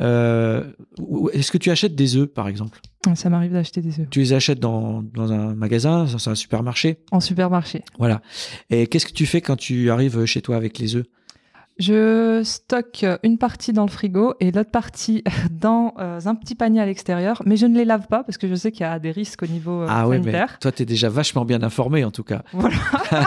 Euh, 0.00 0.64
Est-ce 1.32 1.50
que 1.52 1.58
tu 1.58 1.70
achètes 1.70 1.94
des 1.94 2.16
œufs, 2.16 2.28
par 2.28 2.48
exemple? 2.48 2.80
Ça 3.14 3.30
m'arrive 3.30 3.52
d'acheter 3.52 3.80
des 3.80 4.00
œufs. 4.00 4.10
Tu 4.10 4.20
les 4.20 4.32
achètes 4.32 4.60
dans, 4.60 5.02
dans 5.02 5.32
un 5.32 5.54
magasin, 5.54 6.04
dans 6.04 6.28
un 6.28 6.34
supermarché? 6.34 6.98
En 7.10 7.20
supermarché. 7.20 7.82
Voilà. 7.98 8.22
Et 8.70 8.86
qu'est-ce 8.86 9.06
que 9.06 9.12
tu 9.12 9.26
fais 9.26 9.40
quand 9.40 9.56
tu 9.56 9.90
arrives 9.90 10.24
chez 10.24 10.42
toi 10.42 10.56
avec 10.56 10.78
les 10.78 10.96
œufs? 10.96 11.06
Je 11.78 12.42
stocke 12.44 13.06
une 13.22 13.38
partie 13.38 13.72
dans 13.72 13.84
le 13.84 13.90
frigo 13.90 14.34
et 14.40 14.50
l'autre 14.50 14.70
partie 14.70 15.22
dans 15.50 15.94
euh, 15.98 16.18
un 16.24 16.34
petit 16.34 16.56
panier 16.56 16.80
à 16.80 16.86
l'extérieur, 16.86 17.42
mais 17.46 17.56
je 17.56 17.66
ne 17.66 17.76
les 17.76 17.84
lave 17.84 18.08
pas 18.08 18.24
parce 18.24 18.36
que 18.36 18.48
je 18.48 18.54
sais 18.56 18.72
qu'il 18.72 18.80
y 18.80 18.84
a 18.84 18.98
des 18.98 19.12
risques 19.12 19.44
au 19.44 19.46
niveau 19.46 19.82
euh, 19.82 19.86
ah 19.88 20.08
ouais, 20.08 20.18
mais 20.18 20.32
toi, 20.60 20.72
tu 20.72 20.82
es 20.82 20.86
déjà 20.86 21.08
vachement 21.08 21.44
bien 21.44 21.62
informé 21.62 22.04
en 22.04 22.10
tout 22.10 22.24
cas. 22.24 22.42
Voilà. 22.52 22.76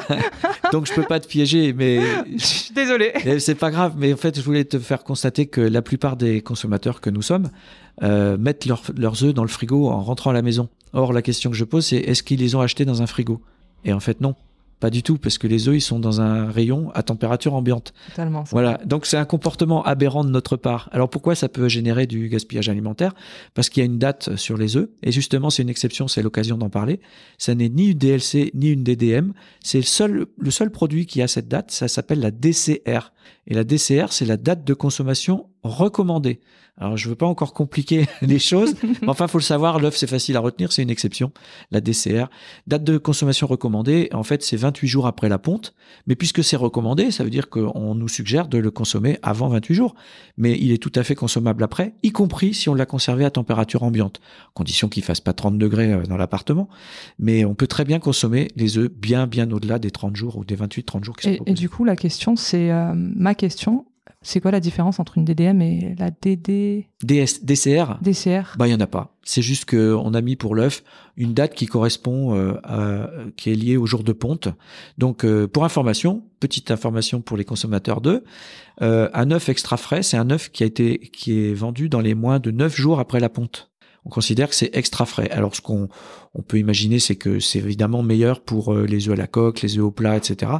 Donc, 0.74 0.86
je 0.86 0.94
peux 0.94 1.04
pas 1.04 1.20
te 1.20 1.28
piéger, 1.28 1.74
mais 1.74 2.02
je 2.38 2.46
suis 2.46 2.74
désolée. 2.74 3.14
Et 3.26 3.40
c'est 3.40 3.56
pas 3.56 3.72
grave, 3.72 3.96
mais 3.98 4.14
en 4.14 4.18
fait, 4.18 4.38
je 4.38 4.42
voulais 4.42 4.66
te 4.66 4.80
faire 4.80 5.04
constater 5.04 5.46
que 5.46 5.62
la 5.62 5.82
plupart 5.82 6.18
des 6.18 6.42
consommateurs 6.42 7.00
que 7.00 7.10
nous 7.10 7.22
sommes 7.22 7.50
euh, 8.04 8.38
mettent 8.38 8.66
leurs 8.66 9.24
œufs 9.24 9.34
dans 9.34 9.44
le 9.44 9.50
frigo 9.50 9.88
en 9.88 10.02
rentrant 10.02 10.32
à 10.32 10.34
la 10.34 10.42
maison. 10.42 10.70
Or, 10.94 11.14
la 11.14 11.22
question 11.22 11.50
que 11.52 11.56
je 11.56 11.64
pose, 11.64 11.86
c'est 11.86 11.98
est-ce 11.98 12.22
qu'ils 12.22 12.40
les 12.40 12.56
ont 12.56 12.62
achetés 12.62 12.84
dans 12.84 13.02
un 13.02 13.08
frigo? 13.08 13.42
Et 13.86 13.94
en 13.94 14.00
fait, 14.00 14.20
non. 14.20 14.36
Pas 14.82 14.90
du 14.90 15.04
tout, 15.04 15.18
parce 15.18 15.38
que 15.38 15.48
les 15.48 15.70
œufs, 15.70 15.76
ils 15.76 15.82
sont 15.82 16.00
dans 16.00 16.22
un 16.22 16.50
rayon 16.50 16.92
à 16.96 17.04
température 17.04 17.54
ambiante. 17.54 17.94
Totalement. 18.10 18.44
Voilà, 18.50 18.80
donc 18.84 19.06
c'est 19.06 19.16
un 19.16 19.26
comportement 19.26 19.84
aberrant 19.84 20.24
de 20.24 20.30
notre 20.32 20.58
part. 20.58 20.90
Alors 20.92 21.08
pourquoi 21.10 21.36
ça 21.36 21.48
peut 21.48 21.70
générer 21.70 22.08
du 22.08 22.28
gaspillage 22.30 22.68
alimentaire? 22.68 23.14
Parce 23.54 23.70
qu'il 23.70 23.82
y 23.82 23.84
a 23.84 23.86
une 23.86 24.00
date 24.00 24.36
sur 24.36 24.58
les 24.58 24.78
œufs, 24.78 24.90
et 25.04 25.12
justement 25.12 25.52
c'est 25.52 25.62
une 25.62 25.70
exception, 25.70 26.08
c'est 26.08 26.24
l'occasion 26.24 26.58
d'en 26.58 26.70
parler. 26.70 27.00
Ça 27.38 27.54
n'est 27.54 27.70
ni 27.70 27.92
une 27.92 27.98
DLC 27.98 28.50
ni 28.56 28.70
une 28.70 28.84
DDM, 28.84 29.34
c'est 29.64 29.78
le 29.78 29.84
seul, 29.84 30.26
le 30.36 30.52
seul 30.52 30.72
produit 30.72 31.06
qui 31.06 31.22
a 31.22 31.28
cette 31.28 31.48
date, 31.48 31.70
ça 31.70 31.88
s'appelle 31.88 32.20
la 32.20 32.32
DCR. 32.32 33.14
Et 33.46 33.54
la 33.54 33.64
DCR, 33.64 34.08
c'est 34.10 34.26
la 34.26 34.38
date 34.38 34.64
de 34.64 34.74
consommation 34.74 35.46
recommandée. 35.64 36.40
Alors 36.78 36.98
je 36.98 37.10
veux 37.10 37.16
pas 37.16 37.26
encore 37.26 37.54
compliquer 37.54 38.08
les 38.22 38.40
choses, 38.40 38.76
mais 39.02 39.10
enfin 39.10 39.28
faut 39.28 39.38
le 39.38 39.44
savoir, 39.44 39.80
l'œuf 39.80 39.96
c'est 39.96 40.08
facile 40.08 40.36
à 40.38 40.40
retenir, 40.40 40.72
c'est 40.72 40.82
une 40.82 40.90
exception, 40.90 41.32
la 41.70 41.82
DCR. 41.82 42.26
Date 42.68 42.84
de 42.84 42.98
consommation 42.98 43.46
recommandée, 43.46 44.10
en 44.14 44.24
fait 44.24 44.42
c'est 44.44 44.58
28 44.58 44.88
jours 44.88 45.08
après 45.08 45.30
la 45.30 45.38
ponte, 45.38 45.74
mais 46.08 46.16
puisque 46.16 46.44
c'est 46.44 46.56
recommandé, 46.56 47.12
ça 47.12 47.24
veut 47.24 47.30
dire 47.30 47.50
qu'on 47.50 47.94
nous 47.96 48.08
suggère 48.08 48.48
de 48.48 48.58
le 48.58 48.72
consommer 48.72 49.20
avant 49.22 49.50
28 49.50 49.74
jours. 49.76 49.96
Mais 50.38 50.58
il 50.60 50.72
est 50.72 50.82
tout 50.82 50.92
à 50.96 51.04
fait 51.04 51.16
consommable 51.16 51.64
après, 51.64 51.94
y 52.04 52.12
compris 52.12 52.54
si 52.54 52.70
on 52.70 52.74
l'a 52.74 52.86
conservé 52.86 53.26
à 53.26 53.32
température 53.32 53.84
ambiante, 53.84 54.22
condition 54.54 54.88
qu'il 54.90 55.04
fasse 55.04 55.22
pas 55.22 55.34
30 55.34 55.58
degrés 55.58 55.94
euh, 55.94 56.04
dans 56.04 56.18
l'appartement. 56.18 56.70
Mais 57.20 57.46
on 57.46 57.54
peut 57.54 57.68
très 57.68 57.86
bien 57.86 58.00
consommer 58.00 58.48
les 58.56 58.78
œufs 58.78 58.90
bien, 58.90 59.28
bien 59.28 59.52
au-delà 59.52 59.78
des 59.78 59.92
30 59.92 60.16
jours 60.16 60.38
ou 60.38 60.46
des 60.46 60.56
28-30 60.56 61.04
jours 61.04 61.18
qui 61.18 61.36
sont 61.36 61.44
Et, 61.46 61.52
et 61.52 61.54
du 61.54 61.70
coup, 61.70 61.84
la 61.84 61.96
question, 61.96 62.36
c'est 62.36 62.72
euh, 62.72 62.94
ma 62.96 63.36
question. 63.36 63.86
C'est 64.24 64.40
quoi 64.40 64.52
la 64.52 64.60
différence 64.60 65.00
entre 65.00 65.18
une 65.18 65.26
DDM 65.26 65.62
et 65.62 65.96
la 65.98 66.12
DD... 66.12 66.86
DS, 67.02 67.44
DCR, 67.44 67.98
DCR 68.04 68.56
bah 68.56 68.68
il 68.68 68.72
y 68.72 68.76
en 68.76 68.80
a 68.80 68.86
pas. 68.86 69.16
C'est 69.24 69.42
juste 69.42 69.66
que 69.66 69.96
on 69.96 70.14
a 70.14 70.22
mis 70.22 70.36
pour 70.36 70.54
l'œuf 70.54 70.84
une 71.18 71.34
date 71.34 71.56
qui 71.56 71.66
correspond 71.66 72.36
euh, 72.36 72.54
à, 72.64 73.10
qui 73.36 73.52
est 73.52 73.56
liée 73.56 73.78
au 73.78 73.88
jour 73.88 74.04
de 74.04 74.12
ponte. 74.12 74.50
Donc 75.00 75.26
euh, 75.26 75.48
pour 75.48 75.66
information, 75.66 76.24
petite 76.40 76.70
information 76.70 77.22
pour 77.22 77.36
les 77.36 77.46
consommateurs 77.46 78.00
d'œufs, 78.00 78.22
euh, 78.84 79.10
un 79.16 79.32
œuf 79.32 79.50
extra 79.50 79.76
frais, 79.76 80.04
c'est 80.04 80.18
un 80.18 80.30
œuf 80.30 80.52
qui 80.52 80.62
a 80.62 80.68
été 80.68 81.00
qui 81.00 81.40
est 81.40 81.54
vendu 81.54 81.90
dans 81.90 82.02
les 82.02 82.14
moins 82.14 82.40
de 82.40 82.52
9 82.52 82.76
jours 82.76 83.00
après 83.00 83.20
la 83.20 83.30
ponte. 83.30 83.71
On 84.06 84.10
considère 84.10 84.50
que 84.50 84.56
c'est 84.56 84.76
extra 84.76 85.06
frais. 85.06 85.30
Alors 85.30 85.56
ce 85.56 85.62
qu'on 85.62 85.90
on 86.34 86.42
peut 86.44 86.58
imaginer, 86.58 87.00
c'est 87.00 87.18
que 87.18 87.40
c'est 87.40 87.60
évidemment 87.60 88.04
meilleur 88.04 88.40
pour 88.40 88.74
euh, 88.74 88.86
les 88.86 89.10
œufs 89.10 89.14
à 89.14 89.18
la 89.18 89.28
coque, 89.28 89.62
les 89.62 89.78
œufs 89.78 89.84
au 89.84 89.92
plat, 89.92 90.16
etc. 90.16 90.54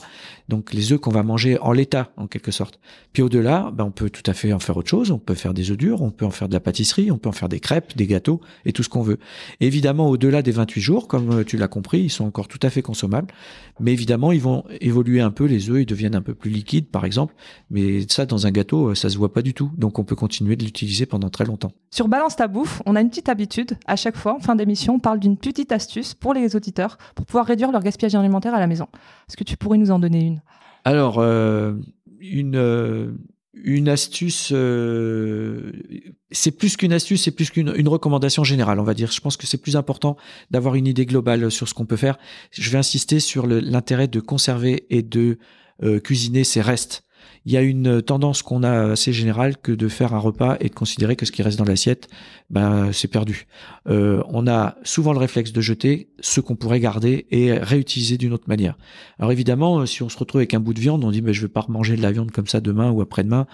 Donc 0.50 0.74
les 0.74 0.92
œufs 0.92 1.00
qu'on 1.00 1.12
va 1.12 1.24
manger 1.24 1.58
en 1.60 1.72
l'état, 1.72 2.12
en 2.18 2.28
quelque 2.28 2.52
sorte. 2.52 2.82
Puis 3.14 3.24
au-delà, 3.24 3.72
ben, 3.74 3.86
on 3.86 3.92
peut 3.92 4.10
tout 4.10 4.30
à 4.30 4.34
fait 4.34 4.52
en 4.52 4.60
faire 4.60 4.76
autre 4.76 4.90
chose. 4.90 5.12
On 5.12 5.18
peut 5.18 5.34
faire 5.34 5.54
des 5.54 5.72
œufs 5.72 5.78
durs, 5.78 6.02
on 6.02 6.12
peut 6.12 6.26
en 6.26 6.32
faire 6.32 6.50
de 6.50 6.54
la 6.54 6.60
pâtisserie, 6.60 7.10
on 7.10 7.18
peut 7.18 7.30
en 7.30 7.34
faire 7.34 7.48
des 7.48 7.62
crêpes, 7.62 7.96
des 7.96 8.06
gâteaux 8.06 8.42
et 8.66 8.74
tout 8.74 8.84
ce 8.84 8.90
qu'on 8.90 9.02
veut. 9.02 9.18
Évidemment, 9.62 10.10
au-delà 10.10 10.42
des 10.42 10.52
28 10.52 10.82
jours, 10.82 11.08
comme 11.08 11.32
euh, 11.32 11.44
tu 11.46 11.56
l'as 11.56 11.70
compris, 11.70 12.02
ils 12.02 12.10
sont 12.10 12.26
encore 12.26 12.50
tout 12.50 12.60
à 12.64 12.70
fait 12.70 12.82
consommables. 12.82 13.34
Mais 13.80 13.94
évidemment, 13.94 14.34
ils 14.34 14.42
vont 14.42 14.66
évoluer 14.82 15.22
un 15.22 15.32
peu. 15.32 15.46
Les 15.46 15.70
œufs, 15.70 15.82
ils 15.82 15.86
deviennent 15.86 16.16
un 16.16 16.22
peu 16.22 16.34
plus 16.34 16.52
liquides, 16.52 16.90
par 16.90 17.06
exemple. 17.06 17.34
Mais 17.70 18.06
ça, 18.10 18.26
dans 18.26 18.46
un 18.46 18.52
gâteau, 18.52 18.90
euh, 18.90 18.96
ça 18.96 19.10
se 19.10 19.18
voit 19.18 19.32
pas 19.32 19.42
du 19.42 19.54
tout. 19.54 19.72
Donc 19.78 20.00
on 20.00 20.04
peut 20.04 20.18
continuer 20.18 20.58
de 20.58 20.66
l'utiliser 20.66 21.06
pendant 21.06 21.30
très 21.30 21.46
longtemps. 21.46 21.72
Sur 21.92 22.10
Balance 22.10 22.36
ta 22.36 22.50
bouffe, 22.50 22.82
on 22.86 22.98
a 22.98 23.02
une 23.02 23.10
petite 23.10 23.30
habitude. 23.32 23.78
À 23.88 23.96
chaque 23.96 24.16
fois, 24.16 24.36
en 24.36 24.40
fin 24.40 24.56
d'émission, 24.56 24.96
on 24.96 25.00
parle 25.00 25.20
d'une 25.20 25.38
petite 25.38 25.72
astuce 25.72 26.14
pour 26.14 26.34
les 26.34 26.56
auditeurs 26.56 26.98
pour 27.16 27.26
pouvoir 27.26 27.46
réduire 27.46 27.72
leur 27.72 27.82
gaspillage 27.82 28.16
alimentaire 28.16 28.54
à 28.54 28.60
la 28.60 28.68
maison. 28.68 28.88
Est-ce 29.28 29.38
que 29.38 29.44
tu 29.44 29.58
pourrais 29.58 29.78
nous 29.78 29.92
en 29.92 30.00
donner 30.00 30.24
une? 30.24 30.42
Alors, 30.84 31.20
euh, 31.20 31.74
une, 32.20 32.56
euh, 32.56 33.12
une 33.54 33.90
astuce, 33.90 34.52
euh, 34.52 35.72
c'est 36.32 36.52
plus 36.52 36.78
qu'une 36.78 36.94
astuce, 36.94 37.24
c'est 37.24 37.32
plus 37.32 37.50
qu'une 37.50 37.74
une 37.76 37.88
recommandation 37.88 38.44
générale, 38.44 38.80
on 38.80 38.84
va 38.84 38.94
dire. 38.94 39.12
Je 39.12 39.22
pense 39.22 39.38
que 39.38 39.48
c'est 39.48 39.62
plus 39.62 39.76
important 39.76 40.18
d'avoir 40.50 40.76
une 40.76 40.88
idée 40.88 41.06
globale 41.06 41.52
sur 41.52 41.68
ce 41.68 41.74
qu'on 41.74 41.86
peut 41.86 41.98
faire. 41.98 42.18
Je 42.52 42.70
vais 42.70 42.78
insister 42.78 43.20
sur 43.20 43.48
l'intérêt 43.48 44.08
de 44.08 44.20
conserver 44.20 44.86
et 44.90 45.02
de 45.02 45.38
cuisiner 46.04 46.44
ses 46.44 46.62
restes. 46.62 47.04
Il 47.46 47.52
y 47.52 47.58
a 47.58 47.62
une 47.62 48.02
tendance 48.02 48.42
qu'on 48.44 48.64
a 48.64 48.92
assez 48.92 49.14
générale 49.14 49.58
que 49.58 49.72
de 49.72 49.88
faire 49.88 50.14
un 50.14 50.20
repas 50.20 50.58
et 50.60 50.70
de 50.70 50.74
considérer 50.76 51.16
que 51.16 51.26
ce 51.26 51.32
qui 51.32 51.42
reste 51.42 51.58
dans 51.58 51.66
l'assiette, 51.66 52.08
ben, 52.50 52.92
c'est 52.92 53.08
perdu. 53.08 53.48
Euh, 53.88 54.22
on 54.30 54.48
a 54.48 54.76
souvent 54.84 55.14
le 55.14 55.20
réflexe 55.20 55.52
de 55.54 55.62
jeter 55.62 56.10
ce 56.20 56.40
qu'on 56.42 56.56
pourrait 56.56 56.80
garder 56.80 57.26
et 57.32 57.54
réutiliser 57.54 58.18
d'une 58.18 58.34
autre 58.34 58.48
manière. 58.48 58.78
Alors 59.20 59.32
évidemment, 59.32 59.80
euh, 59.80 59.86
si 59.86 60.04
on 60.04 60.10
se 60.10 60.18
retrouve 60.18 60.40
avec 60.40 60.54
un 60.54 60.60
bout 60.60 60.74
de 60.74 60.80
viande, 60.80 61.04
on 61.04 61.12
dit 61.12 61.22
ben, 61.22 61.34
je 61.34 61.42
vais 61.42 61.48
pas 61.48 61.62
remanger 61.62 61.96
de 61.96 62.02
la 62.02 62.12
viande 62.12 62.32
comme 62.32 62.48
ça 62.48 62.62
demain 62.62 62.92
ou 62.92 63.02
après-demain 63.02 63.48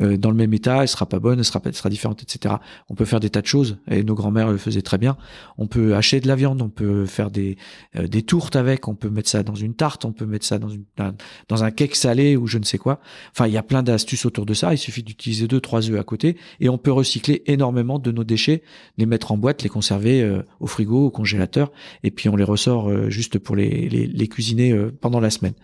euh, 0.00 0.16
dans 0.16 0.30
le 0.30 0.36
même 0.36 0.52
état, 0.52 0.82
elle 0.82 0.88
sera 0.88 1.06
pas 1.06 1.18
bonne, 1.18 1.38
elle 1.38 1.44
sera, 1.44 1.60
elle 1.64 1.74
sera 1.74 1.88
différente, 1.88 2.22
etc. 2.22 2.56
On 2.88 2.94
peut 2.94 3.04
faire 3.04 3.20
des 3.20 3.30
tas 3.30 3.40
de 3.42 3.46
choses 3.46 3.78
et 3.90 4.02
nos 4.02 4.14
grands-mères 4.14 4.50
le 4.50 4.58
faisaient 4.58 4.82
très 4.82 4.98
bien. 4.98 5.16
On 5.56 5.66
peut 5.66 5.94
hacher 5.94 6.20
de 6.20 6.28
la 6.28 6.36
viande, 6.36 6.60
on 6.60 6.68
peut 6.68 7.06
faire 7.06 7.30
des, 7.30 7.56
euh, 7.96 8.06
des 8.06 8.22
tourtes 8.22 8.56
avec, 8.56 8.88
on 8.88 8.94
peut 8.94 9.08
mettre 9.10 9.28
ça 9.30 9.42
dans 9.42 9.54
une 9.54 9.74
tarte, 9.74 10.04
on 10.04 10.12
peut 10.12 10.26
mettre 10.26 10.44
ça 10.46 10.58
dans, 10.58 10.68
une, 10.68 10.84
un- 10.98 11.14
dans 11.48 11.64
un 11.64 11.70
cake 11.70 11.96
salé 11.96 12.36
ou 12.36 12.46
je 12.46 12.58
ne 12.58 12.64
sais 12.64 12.78
quoi. 12.78 13.00
Enfin, 13.32 13.46
il 13.46 13.52
y 13.52 13.56
a 13.56 13.62
plein 13.62 13.82
d'astuces 13.82 14.26
autour 14.26 14.46
de 14.46 14.54
ça. 14.54 14.72
Il 14.72 14.78
suffit 14.78 15.02
d'utiliser 15.02 15.46
deux, 15.46 15.60
trois 15.60 15.88
œufs 15.90 15.98
à 15.98 16.04
côté 16.04 16.36
et 16.60 16.68
on 16.68 16.78
peut 16.78 16.92
recycler 16.92 17.42
énormément 17.46 17.98
de 17.98 18.10
nos 18.12 18.24
déchets, 18.24 18.62
les 18.98 19.06
mettre 19.06 19.32
en 19.32 19.36
boîte, 19.36 19.62
les 19.62 19.68
conserver 19.68 20.22
euh, 20.22 20.42
au 20.60 20.66
frigo, 20.66 21.06
au 21.06 21.10
congélateur 21.10 21.72
et 22.02 22.10
puis 22.10 22.28
on 22.28 22.36
les 22.36 22.44
ressort 22.44 22.88
euh, 22.88 23.10
juste 23.10 23.38
pour 23.38 23.56
les, 23.56 23.88
les, 23.88 24.06
les 24.06 24.28
cuisiner 24.28 24.72
euh, 24.72 24.90
pendant 25.00 25.20
la 25.20 25.30
semaine. 25.30 25.54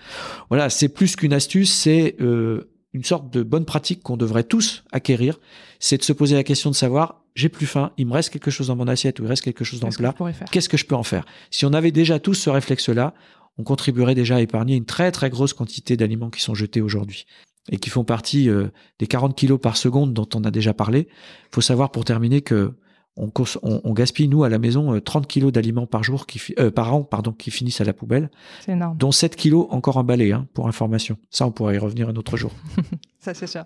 Voilà, 0.48 0.70
c'est 0.70 0.88
plus 0.88 1.16
qu'une 1.16 1.32
astuce, 1.32 1.72
c'est 1.72 2.16
une 2.18 3.04
sorte 3.04 3.30
de 3.32 3.42
bonne 3.42 3.64
pratique 3.64 4.02
qu'on 4.02 4.16
devrait 4.16 4.44
tous 4.44 4.84
acquérir. 4.90 5.38
C'est 5.78 5.98
de 5.98 6.02
se 6.02 6.12
poser 6.12 6.34
la 6.34 6.44
question 6.44 6.70
de 6.70 6.74
savoir, 6.74 7.24
j'ai 7.34 7.50
plus 7.50 7.66
faim, 7.66 7.92
il 7.98 8.06
me 8.06 8.14
reste 8.14 8.30
quelque 8.30 8.50
chose 8.50 8.68
dans 8.68 8.76
mon 8.76 8.88
assiette 8.88 9.20
ou 9.20 9.24
il 9.24 9.28
reste 9.28 9.42
quelque 9.42 9.64
chose 9.64 9.80
dans 9.80 9.88
le 9.88 9.94
plat 9.94 10.14
qu'est-ce 10.50 10.68
que 10.68 10.78
je 10.78 10.86
peux 10.86 10.94
en 10.94 11.02
faire? 11.02 11.26
Si 11.50 11.66
on 11.66 11.72
avait 11.74 11.90
déjà 11.90 12.18
tous 12.18 12.34
ce 12.34 12.48
réflexe-là, 12.48 13.12
on 13.58 13.64
contribuerait 13.64 14.14
déjà 14.14 14.36
à 14.36 14.40
épargner 14.40 14.76
une 14.76 14.84
très 14.86 15.10
très 15.12 15.30
grosse 15.30 15.54
quantité 15.54 15.96
d'aliments 15.96 16.30
qui 16.30 16.40
sont 16.42 16.54
jetés 16.54 16.80
aujourd'hui 16.80 17.26
et 17.70 17.78
qui 17.78 17.90
font 17.90 18.04
partie 18.04 18.48
euh, 18.48 18.68
des 18.98 19.06
40 19.06 19.34
kilos 19.36 19.60
par 19.60 19.76
seconde 19.76 20.12
dont 20.12 20.28
on 20.34 20.44
a 20.44 20.50
déjà 20.50 20.72
parlé. 20.74 21.08
Il 21.10 21.54
faut 21.54 21.60
savoir 21.60 21.90
pour 21.90 22.04
terminer 22.04 22.40
que 22.42 22.74
on, 23.18 23.30
cons- 23.30 23.58
on- 23.62 23.80
on 23.82 23.92
gaspille 23.94 24.28
nous 24.28 24.44
à 24.44 24.50
la 24.50 24.58
maison 24.58 24.94
euh, 24.94 25.00
30 25.00 25.26
kilos 25.26 25.50
d'aliments 25.50 25.86
par 25.86 26.04
jour 26.04 26.26
qui 26.26 26.40
euh, 26.58 26.70
par 26.70 26.94
an 26.94 27.02
pardon 27.02 27.32
qui 27.32 27.50
finissent 27.50 27.80
à 27.80 27.84
la 27.84 27.94
poubelle, 27.94 28.30
C'est 28.60 28.72
énorme. 28.72 28.96
dont 28.98 29.10
7 29.10 29.34
kilos 29.36 29.66
encore 29.70 29.96
emballés 29.96 30.32
hein, 30.32 30.46
pour 30.52 30.68
information. 30.68 31.16
Ça 31.30 31.46
on 31.46 31.50
pourrait 31.50 31.76
y 31.76 31.78
revenir 31.78 32.08
un 32.10 32.14
autre 32.16 32.36
jour. 32.36 32.52
Ça, 33.18 33.34
c'est 33.34 33.48
sûr. 33.48 33.64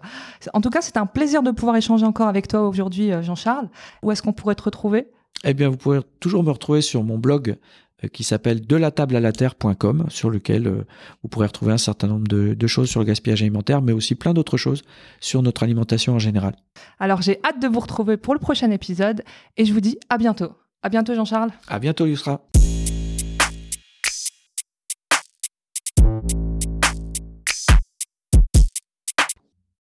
En 0.54 0.62
tout 0.62 0.70
cas, 0.70 0.80
c'est 0.80 0.96
un 0.96 1.04
plaisir 1.04 1.42
de 1.42 1.50
pouvoir 1.50 1.76
échanger 1.76 2.06
encore 2.06 2.28
avec 2.28 2.48
toi 2.48 2.66
aujourd'hui, 2.66 3.12
euh, 3.12 3.20
Jean-Charles. 3.22 3.68
Où 4.02 4.10
est-ce 4.10 4.22
qu'on 4.22 4.32
pourrait 4.32 4.54
te 4.54 4.62
retrouver? 4.62 5.08
Eh 5.44 5.52
bien, 5.52 5.68
vous 5.68 5.76
pouvez 5.76 6.00
toujours 6.20 6.42
me 6.42 6.50
retrouver 6.50 6.80
sur 6.80 7.02
mon 7.04 7.18
blog 7.18 7.50
euh, 7.50 7.54
qui 8.08 8.24
s'appelle 8.24 8.66
de 8.66 8.76
la 8.76 8.90
table 8.90 9.16
à 9.16 9.20
la 9.20 9.32
terre.com 9.32 10.06
sur 10.08 10.30
lequel 10.30 10.66
euh, 10.66 10.86
vous 11.22 11.28
pourrez 11.28 11.46
retrouver 11.46 11.72
un 11.72 11.78
certain 11.78 12.06
nombre 12.06 12.26
de, 12.28 12.54
de 12.54 12.66
choses 12.66 12.88
sur 12.88 13.00
le 13.00 13.06
gaspillage 13.06 13.42
alimentaire, 13.42 13.82
mais 13.82 13.92
aussi 13.92 14.14
plein 14.14 14.34
d'autres 14.34 14.56
choses 14.56 14.82
sur 15.20 15.42
notre 15.42 15.62
alimentation 15.62 16.14
en 16.14 16.18
général. 16.18 16.54
Alors, 16.98 17.22
j'ai 17.22 17.38
hâte 17.44 17.60
de 17.60 17.68
vous 17.68 17.80
retrouver 17.80 18.16
pour 18.16 18.34
le 18.34 18.40
prochain 18.40 18.70
épisode 18.70 19.22
et 19.56 19.64
je 19.64 19.72
vous 19.72 19.80
dis 19.80 19.98
à 20.08 20.18
bientôt. 20.18 20.52
À 20.82 20.88
bientôt, 20.88 21.14
Jean-Charles. 21.14 21.50
À 21.68 21.78
bientôt, 21.78 22.06
Yusra. 22.06 22.49